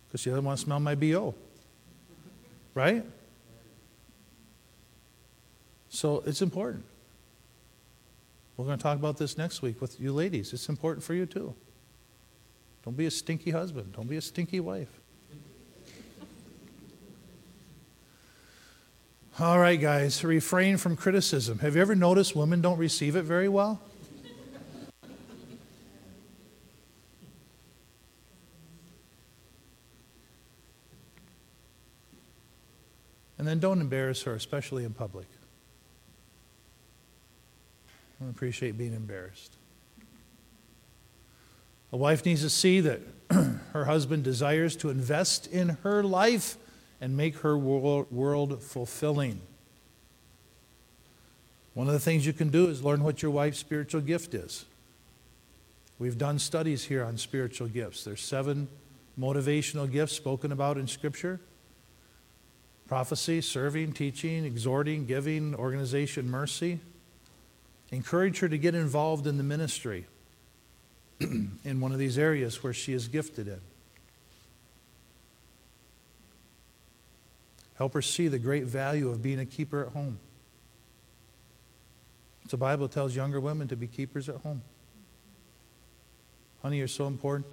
Because 0.06 0.20
she 0.20 0.30
doesn't 0.30 0.44
want 0.44 0.58
to 0.58 0.64
smell 0.64 0.80
my 0.80 0.94
BO. 0.94 1.34
Right? 2.74 3.04
So 5.88 6.22
it's 6.26 6.42
important. 6.42 6.84
We're 8.56 8.64
going 8.64 8.78
to 8.78 8.82
talk 8.82 8.98
about 8.98 9.16
this 9.16 9.38
next 9.38 9.62
week 9.62 9.80
with 9.80 10.00
you 10.00 10.12
ladies. 10.12 10.52
It's 10.52 10.68
important 10.68 11.04
for 11.04 11.14
you 11.14 11.26
too. 11.26 11.54
Don't 12.84 12.96
be 12.96 13.06
a 13.06 13.10
stinky 13.10 13.50
husband, 13.50 13.92
don't 13.92 14.08
be 14.08 14.16
a 14.16 14.20
stinky 14.20 14.60
wife. 14.60 15.00
All 19.40 19.58
right, 19.58 19.80
guys, 19.80 20.22
refrain 20.22 20.76
from 20.76 20.94
criticism. 20.94 21.58
Have 21.58 21.74
you 21.74 21.82
ever 21.82 21.96
noticed 21.96 22.36
women 22.36 22.60
don't 22.60 22.78
receive 22.78 23.16
it 23.16 23.22
very 23.22 23.48
well? 23.48 23.80
And 33.44 33.50
then 33.50 33.58
don't 33.58 33.82
embarrass 33.82 34.22
her, 34.22 34.32
especially 34.32 34.84
in 34.84 34.94
public. 34.94 35.26
I 38.24 38.30
appreciate 38.30 38.78
being 38.78 38.94
embarrassed. 38.94 39.52
A 41.92 41.98
wife 41.98 42.24
needs 42.24 42.40
to 42.40 42.48
see 42.48 42.80
that 42.80 43.02
her 43.74 43.84
husband 43.84 44.24
desires 44.24 44.76
to 44.76 44.88
invest 44.88 45.46
in 45.48 45.76
her 45.82 46.02
life 46.02 46.56
and 47.02 47.18
make 47.18 47.36
her 47.40 47.58
world 47.58 48.62
fulfilling. 48.62 49.42
One 51.74 51.86
of 51.86 51.92
the 51.92 52.00
things 52.00 52.24
you 52.24 52.32
can 52.32 52.48
do 52.48 52.68
is 52.68 52.82
learn 52.82 53.04
what 53.04 53.20
your 53.20 53.30
wife's 53.30 53.58
spiritual 53.58 54.00
gift 54.00 54.32
is. 54.32 54.64
We've 55.98 56.16
done 56.16 56.38
studies 56.38 56.84
here 56.84 57.04
on 57.04 57.18
spiritual 57.18 57.68
gifts. 57.68 58.04
There's 58.04 58.22
seven 58.22 58.68
motivational 59.20 59.92
gifts 59.92 60.14
spoken 60.14 60.50
about 60.50 60.78
in 60.78 60.86
Scripture 60.86 61.40
prophecy, 62.86 63.40
serving, 63.40 63.92
teaching, 63.92 64.44
exhorting, 64.44 65.06
giving, 65.06 65.54
organization, 65.54 66.30
mercy. 66.30 66.80
Encourage 67.90 68.38
her 68.40 68.48
to 68.48 68.58
get 68.58 68.74
involved 68.74 69.26
in 69.26 69.36
the 69.36 69.42
ministry. 69.42 70.06
in 71.64 71.80
one 71.80 71.92
of 71.92 71.98
these 71.98 72.18
areas 72.18 72.62
where 72.62 72.72
she 72.72 72.92
is 72.92 73.08
gifted 73.08 73.48
in. 73.48 73.60
Help 77.74 77.94
her 77.94 78.02
see 78.02 78.28
the 78.28 78.38
great 78.38 78.64
value 78.64 79.08
of 79.08 79.22
being 79.22 79.38
a 79.38 79.46
keeper 79.46 79.84
at 79.84 79.92
home. 79.92 80.18
The 82.48 82.56
Bible 82.56 82.88
tells 82.88 83.16
younger 83.16 83.40
women 83.40 83.68
to 83.68 83.76
be 83.76 83.86
keepers 83.86 84.28
at 84.28 84.36
home. 84.36 84.62
Honey, 86.62 86.78
you're 86.78 86.88
so 86.88 87.06
important. 87.06 87.46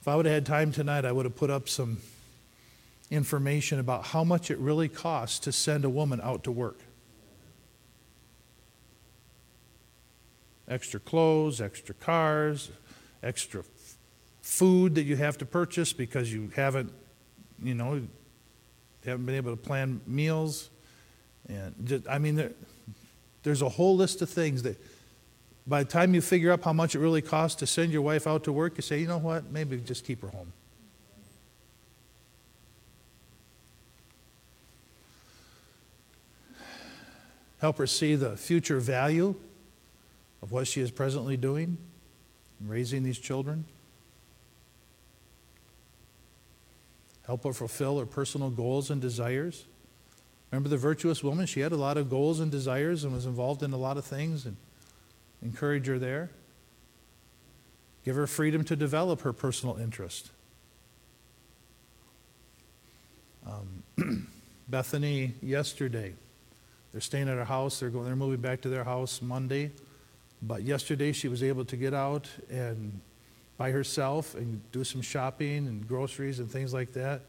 If 0.00 0.08
I 0.08 0.16
would 0.16 0.26
have 0.26 0.34
had 0.34 0.46
time 0.46 0.72
tonight, 0.72 1.04
I 1.04 1.12
would 1.12 1.26
have 1.26 1.36
put 1.36 1.50
up 1.50 1.68
some 1.68 1.98
information 3.12 3.78
about 3.78 4.06
how 4.06 4.24
much 4.24 4.50
it 4.50 4.58
really 4.58 4.88
costs 4.88 5.38
to 5.40 5.52
send 5.52 5.84
a 5.84 5.90
woman 5.90 6.20
out 6.22 6.44
to 6.44 6.50
work. 6.50 6.80
Extra 10.66 10.98
clothes, 10.98 11.60
extra 11.60 11.94
cars, 11.94 12.70
extra 13.22 13.62
food 14.40 14.94
that 14.94 15.02
you 15.02 15.16
have 15.16 15.36
to 15.38 15.44
purchase 15.44 15.92
because 15.92 16.32
you 16.32 16.50
haven't, 16.56 16.90
you 17.62 17.74
know, 17.74 18.00
haven't 19.04 19.26
been 19.26 19.34
able 19.34 19.50
to 19.50 19.62
plan 19.62 20.00
meals. 20.06 20.70
And 21.48 21.74
just, 21.84 22.08
I 22.08 22.18
mean, 22.18 22.36
there, 22.36 22.52
there's 23.42 23.60
a 23.60 23.68
whole 23.68 23.94
list 23.94 24.22
of 24.22 24.30
things 24.30 24.62
that 24.62 24.82
by 25.66 25.82
the 25.82 25.88
time 25.90 26.14
you 26.14 26.22
figure 26.22 26.50
out 26.50 26.62
how 26.64 26.72
much 26.72 26.94
it 26.94 27.00
really 27.00 27.22
costs 27.22 27.56
to 27.56 27.66
send 27.66 27.92
your 27.92 28.02
wife 28.02 28.26
out 28.26 28.44
to 28.44 28.52
work, 28.52 28.76
you 28.76 28.82
say, 28.82 28.98
you 28.98 29.06
know 29.06 29.18
what, 29.18 29.50
maybe 29.50 29.76
just 29.76 30.06
keep 30.06 30.22
her 30.22 30.28
home. 30.28 30.52
Help 37.62 37.78
her 37.78 37.86
see 37.86 38.16
the 38.16 38.36
future 38.36 38.80
value 38.80 39.36
of 40.42 40.50
what 40.50 40.66
she 40.66 40.80
is 40.80 40.90
presently 40.90 41.36
doing, 41.36 41.78
in 42.60 42.68
raising 42.68 43.04
these 43.04 43.20
children. 43.20 43.64
Help 47.24 47.44
her 47.44 47.52
fulfill 47.52 48.00
her 48.00 48.04
personal 48.04 48.50
goals 48.50 48.90
and 48.90 49.00
desires. 49.00 49.66
Remember 50.50 50.68
the 50.68 50.76
virtuous 50.76 51.22
woman? 51.22 51.46
She 51.46 51.60
had 51.60 51.70
a 51.70 51.76
lot 51.76 51.96
of 51.96 52.10
goals 52.10 52.40
and 52.40 52.50
desires 52.50 53.04
and 53.04 53.12
was 53.12 53.26
involved 53.26 53.62
in 53.62 53.72
a 53.72 53.76
lot 53.76 53.96
of 53.96 54.04
things, 54.04 54.44
and 54.44 54.56
encourage 55.40 55.86
her 55.86 56.00
there. 56.00 56.30
Give 58.04 58.16
her 58.16 58.26
freedom 58.26 58.64
to 58.64 58.74
develop 58.74 59.20
her 59.20 59.32
personal 59.32 59.76
interest. 59.76 60.32
Um, 63.46 64.26
Bethany, 64.68 65.34
yesterday, 65.40 66.14
they're 66.92 67.00
staying 67.00 67.28
at 67.28 67.36
her 67.36 67.44
house. 67.44 67.80
They're 67.80 67.90
going. 67.90 68.04
They're 68.04 68.16
moving 68.16 68.40
back 68.40 68.60
to 68.62 68.68
their 68.68 68.84
house 68.84 69.20
Monday, 69.20 69.72
but 70.42 70.62
yesterday 70.62 71.12
she 71.12 71.28
was 71.28 71.42
able 71.42 71.64
to 71.64 71.76
get 71.76 71.94
out 71.94 72.28
and 72.50 73.00
by 73.56 73.70
herself 73.70 74.34
and 74.34 74.60
do 74.72 74.84
some 74.84 75.02
shopping 75.02 75.66
and 75.66 75.86
groceries 75.88 76.38
and 76.38 76.50
things 76.50 76.74
like 76.74 76.92
that. 76.92 77.22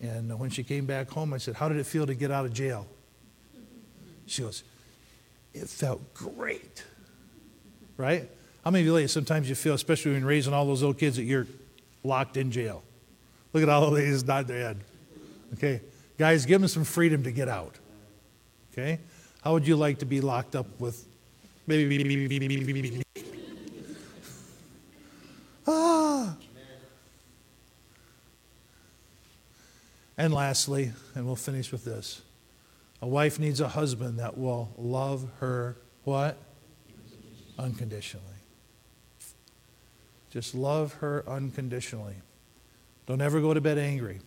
And 0.00 0.38
when 0.38 0.50
she 0.50 0.62
came 0.62 0.86
back 0.86 1.10
home, 1.10 1.32
I 1.32 1.38
said, 1.38 1.54
"How 1.54 1.68
did 1.68 1.78
it 1.78 1.86
feel 1.86 2.06
to 2.06 2.14
get 2.14 2.30
out 2.30 2.46
of 2.46 2.52
jail?" 2.52 2.86
She 4.26 4.42
goes, 4.42 4.62
"It 5.52 5.68
felt 5.68 6.14
great." 6.14 6.84
Right? 7.96 8.30
How 8.64 8.70
many 8.70 8.82
of 8.82 8.86
you 8.86 8.94
ladies 8.94 9.12
sometimes 9.12 9.48
you 9.48 9.54
feel, 9.54 9.74
especially 9.74 10.12
when 10.12 10.24
raising 10.24 10.54
all 10.54 10.66
those 10.66 10.80
little 10.80 10.94
kids, 10.94 11.16
that 11.16 11.24
you're 11.24 11.46
locked 12.04 12.36
in 12.36 12.50
jail? 12.50 12.82
Look 13.52 13.62
at 13.62 13.68
all 13.68 13.86
the 13.86 13.96
ladies 13.96 14.22
nod 14.24 14.46
their 14.46 14.60
head. 14.60 14.78
Okay, 15.54 15.80
guys, 16.16 16.46
give 16.46 16.60
them 16.60 16.68
some 16.68 16.84
freedom 16.84 17.24
to 17.24 17.32
get 17.32 17.48
out. 17.48 17.74
Okay? 18.72 19.00
How 19.42 19.52
would 19.52 19.66
you 19.66 19.76
like 19.76 19.98
to 19.98 20.06
be 20.06 20.20
locked 20.20 20.54
up 20.54 20.66
with 20.78 21.06
ah. 25.66 26.36
And 30.18 30.34
lastly, 30.34 30.92
and 31.14 31.24
we'll 31.26 31.36
finish 31.36 31.72
with 31.72 31.84
this. 31.84 32.22
A 33.00 33.06
wife 33.06 33.38
needs 33.38 33.60
a 33.60 33.68
husband 33.68 34.18
that 34.18 34.36
will 34.36 34.70
love 34.76 35.26
her 35.38 35.76
what? 36.04 36.36
Unconditionally. 37.58 38.26
Just 40.30 40.54
love 40.54 40.94
her 40.94 41.24
unconditionally. 41.26 42.16
Don't 43.06 43.20
ever 43.20 43.40
go 43.40 43.54
to 43.54 43.60
bed 43.60 43.78
angry. 43.78 44.20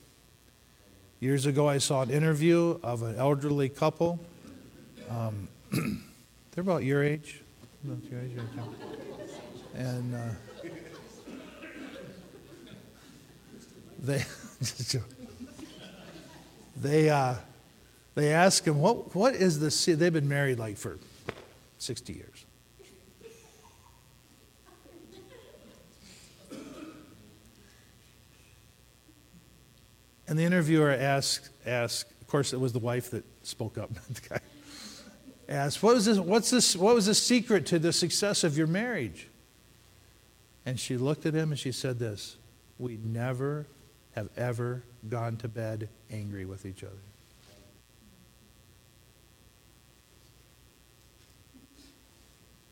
Years 1.20 1.46
ago, 1.46 1.70
I 1.70 1.78
saw 1.78 2.02
an 2.02 2.10
interview 2.10 2.80
of 2.84 3.04
an 3.04 3.16
elderly 3.16 3.70
couple 3.70 4.20
um, 5.14 5.48
they're 6.52 6.62
about 6.62 6.84
your 6.84 7.04
age. 7.04 7.42
About 7.86 8.04
your 8.10 8.22
age 8.22 8.38
And 9.76 10.16
uh, 10.16 10.20
they 14.00 14.24
they 16.78 17.10
uh, 17.10 17.36
they 18.16 18.34
ask 18.34 18.66
him 18.66 18.80
what 18.80 19.16
what 19.16 19.36
is 19.36 19.60
the 19.60 19.96
they've 19.96 20.14
been 20.14 20.30
married 20.30 20.60
like 20.60 20.78
for 20.78 20.98
60 21.78 22.14
years. 22.14 22.46
And 30.26 30.40
the 30.40 30.46
interviewer 30.46 30.90
asked, 30.90 31.50
asked, 31.66 32.10
of 32.22 32.28
course, 32.28 32.54
it 32.54 32.60
was 32.60 32.72
the 32.72 32.80
wife 32.80 33.12
that 33.12 33.26
spoke 33.44 33.78
up. 33.78 33.92
not 33.94 34.08
the 34.08 34.30
guy 34.30 34.40
asked, 35.54 35.82
what 35.84 35.96
was, 35.96 36.06
this, 36.06 36.18
what's 36.20 36.50
this, 36.50 36.76
what 36.76 36.96
was 36.96 37.06
the 37.06 37.16
secret 37.16 37.66
to 37.68 37.80
the 37.80 37.94
success 37.94 38.44
of 38.44 38.58
your 38.58 38.68
marriage? 38.68 39.28
And 40.66 40.80
she 40.80 40.98
looked 40.98 41.26
at 41.26 41.34
him 41.34 41.52
and 41.52 41.60
she 41.60 41.72
said 41.72 42.00
this 42.00 42.38
We 42.78 42.98
never 43.04 43.68
have 44.16 44.30
ever 44.38 44.84
gone 45.10 45.38
to 45.38 45.48
bed 45.48 45.90
angry 46.12 46.46
with 46.46 46.66
each 46.66 46.84
other. 46.84 46.94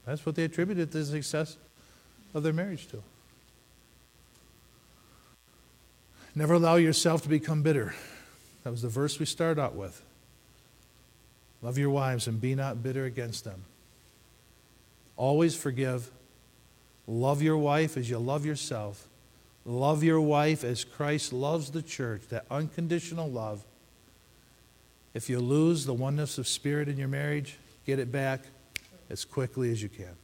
That's 0.05 0.25
what 0.25 0.35
they 0.35 0.43
attributed 0.43 0.91
the 0.91 1.05
success 1.05 1.57
of 2.33 2.43
their 2.43 2.53
marriage 2.53 2.87
to. 2.87 3.03
Never 6.33 6.53
allow 6.53 6.75
yourself 6.75 7.21
to 7.23 7.29
become 7.29 7.61
bitter. 7.61 7.93
That 8.63 8.71
was 8.71 8.81
the 8.81 8.89
verse 8.89 9.19
we 9.19 9.25
started 9.25 9.61
out 9.61 9.75
with. 9.75 10.01
Love 11.61 11.77
your 11.77 11.89
wives 11.89 12.27
and 12.27 12.41
be 12.41 12.55
not 12.55 12.81
bitter 12.81 13.05
against 13.05 13.43
them. 13.43 13.63
Always 15.15 15.55
forgive. 15.55 16.09
Love 17.07 17.41
your 17.41 17.57
wife 17.57 17.97
as 17.97 18.09
you 18.09 18.17
love 18.17 18.45
yourself. 18.45 19.07
Love 19.65 20.03
your 20.03 20.19
wife 20.19 20.63
as 20.63 20.83
Christ 20.83 21.31
loves 21.31 21.69
the 21.69 21.83
church, 21.83 22.23
that 22.29 22.45
unconditional 22.49 23.29
love. 23.29 23.63
If 25.13 25.29
you 25.29 25.39
lose 25.39 25.85
the 25.85 25.93
oneness 25.93 26.37
of 26.37 26.47
spirit 26.47 26.87
in 26.87 26.97
your 26.97 27.07
marriage, 27.07 27.57
get 27.85 27.99
it 27.99 28.11
back 28.11 28.41
as 29.09 29.25
quickly 29.25 29.71
as 29.71 29.83
you 29.83 29.89
can. 29.89 30.15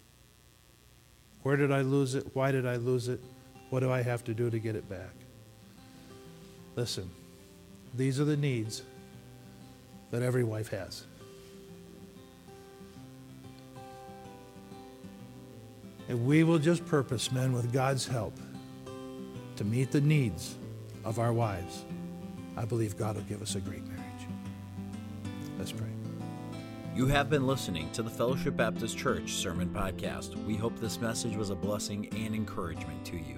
Where 1.43 1.55
did 1.55 1.71
I 1.71 1.81
lose 1.81 2.15
it? 2.15 2.25
Why 2.33 2.51
did 2.51 2.65
I 2.65 2.77
lose 2.77 3.09
it? 3.09 3.19
What 3.69 3.81
do 3.81 3.91
I 3.91 4.01
have 4.01 4.23
to 4.25 4.33
do 4.33 4.49
to 4.49 4.59
get 4.59 4.75
it 4.75 4.89
back? 4.89 5.13
Listen, 6.75 7.09
these 7.95 8.19
are 8.19 8.25
the 8.25 8.37
needs 8.37 8.81
that 10.11 10.21
every 10.21 10.43
wife 10.43 10.69
has. 10.69 11.05
If 16.07 16.17
we 16.19 16.43
will 16.43 16.59
just 16.59 16.85
purpose, 16.85 17.31
men, 17.31 17.51
with 17.51 17.73
God's 17.73 18.07
help, 18.07 18.33
to 19.57 19.65
meet 19.65 19.91
the 19.91 19.99
needs 19.99 20.55
of 21.03 21.19
our 21.19 21.33
wives, 21.33 21.83
I 22.55 22.63
believe 22.63 22.97
God 22.97 23.15
will 23.15 23.23
give 23.23 23.41
us 23.41 23.55
a 23.55 23.59
great 23.59 23.85
marriage. 23.85 24.03
Let's 25.57 25.71
pray. 25.71 25.87
You 26.95 27.07
have 27.07 27.29
been 27.29 27.45
listening 27.45 27.91
to 27.91 28.01
the 28.01 28.09
Fellowship 28.09 28.55
Baptist 28.55 28.97
Church 28.97 29.33
Sermon 29.33 29.69
Podcast. 29.69 30.35
We 30.45 30.55
hope 30.55 30.79
this 30.79 30.99
message 31.01 31.35
was 31.35 31.49
a 31.49 31.55
blessing 31.55 32.07
and 32.15 32.33
encouragement 32.33 33.05
to 33.05 33.17
you. 33.17 33.37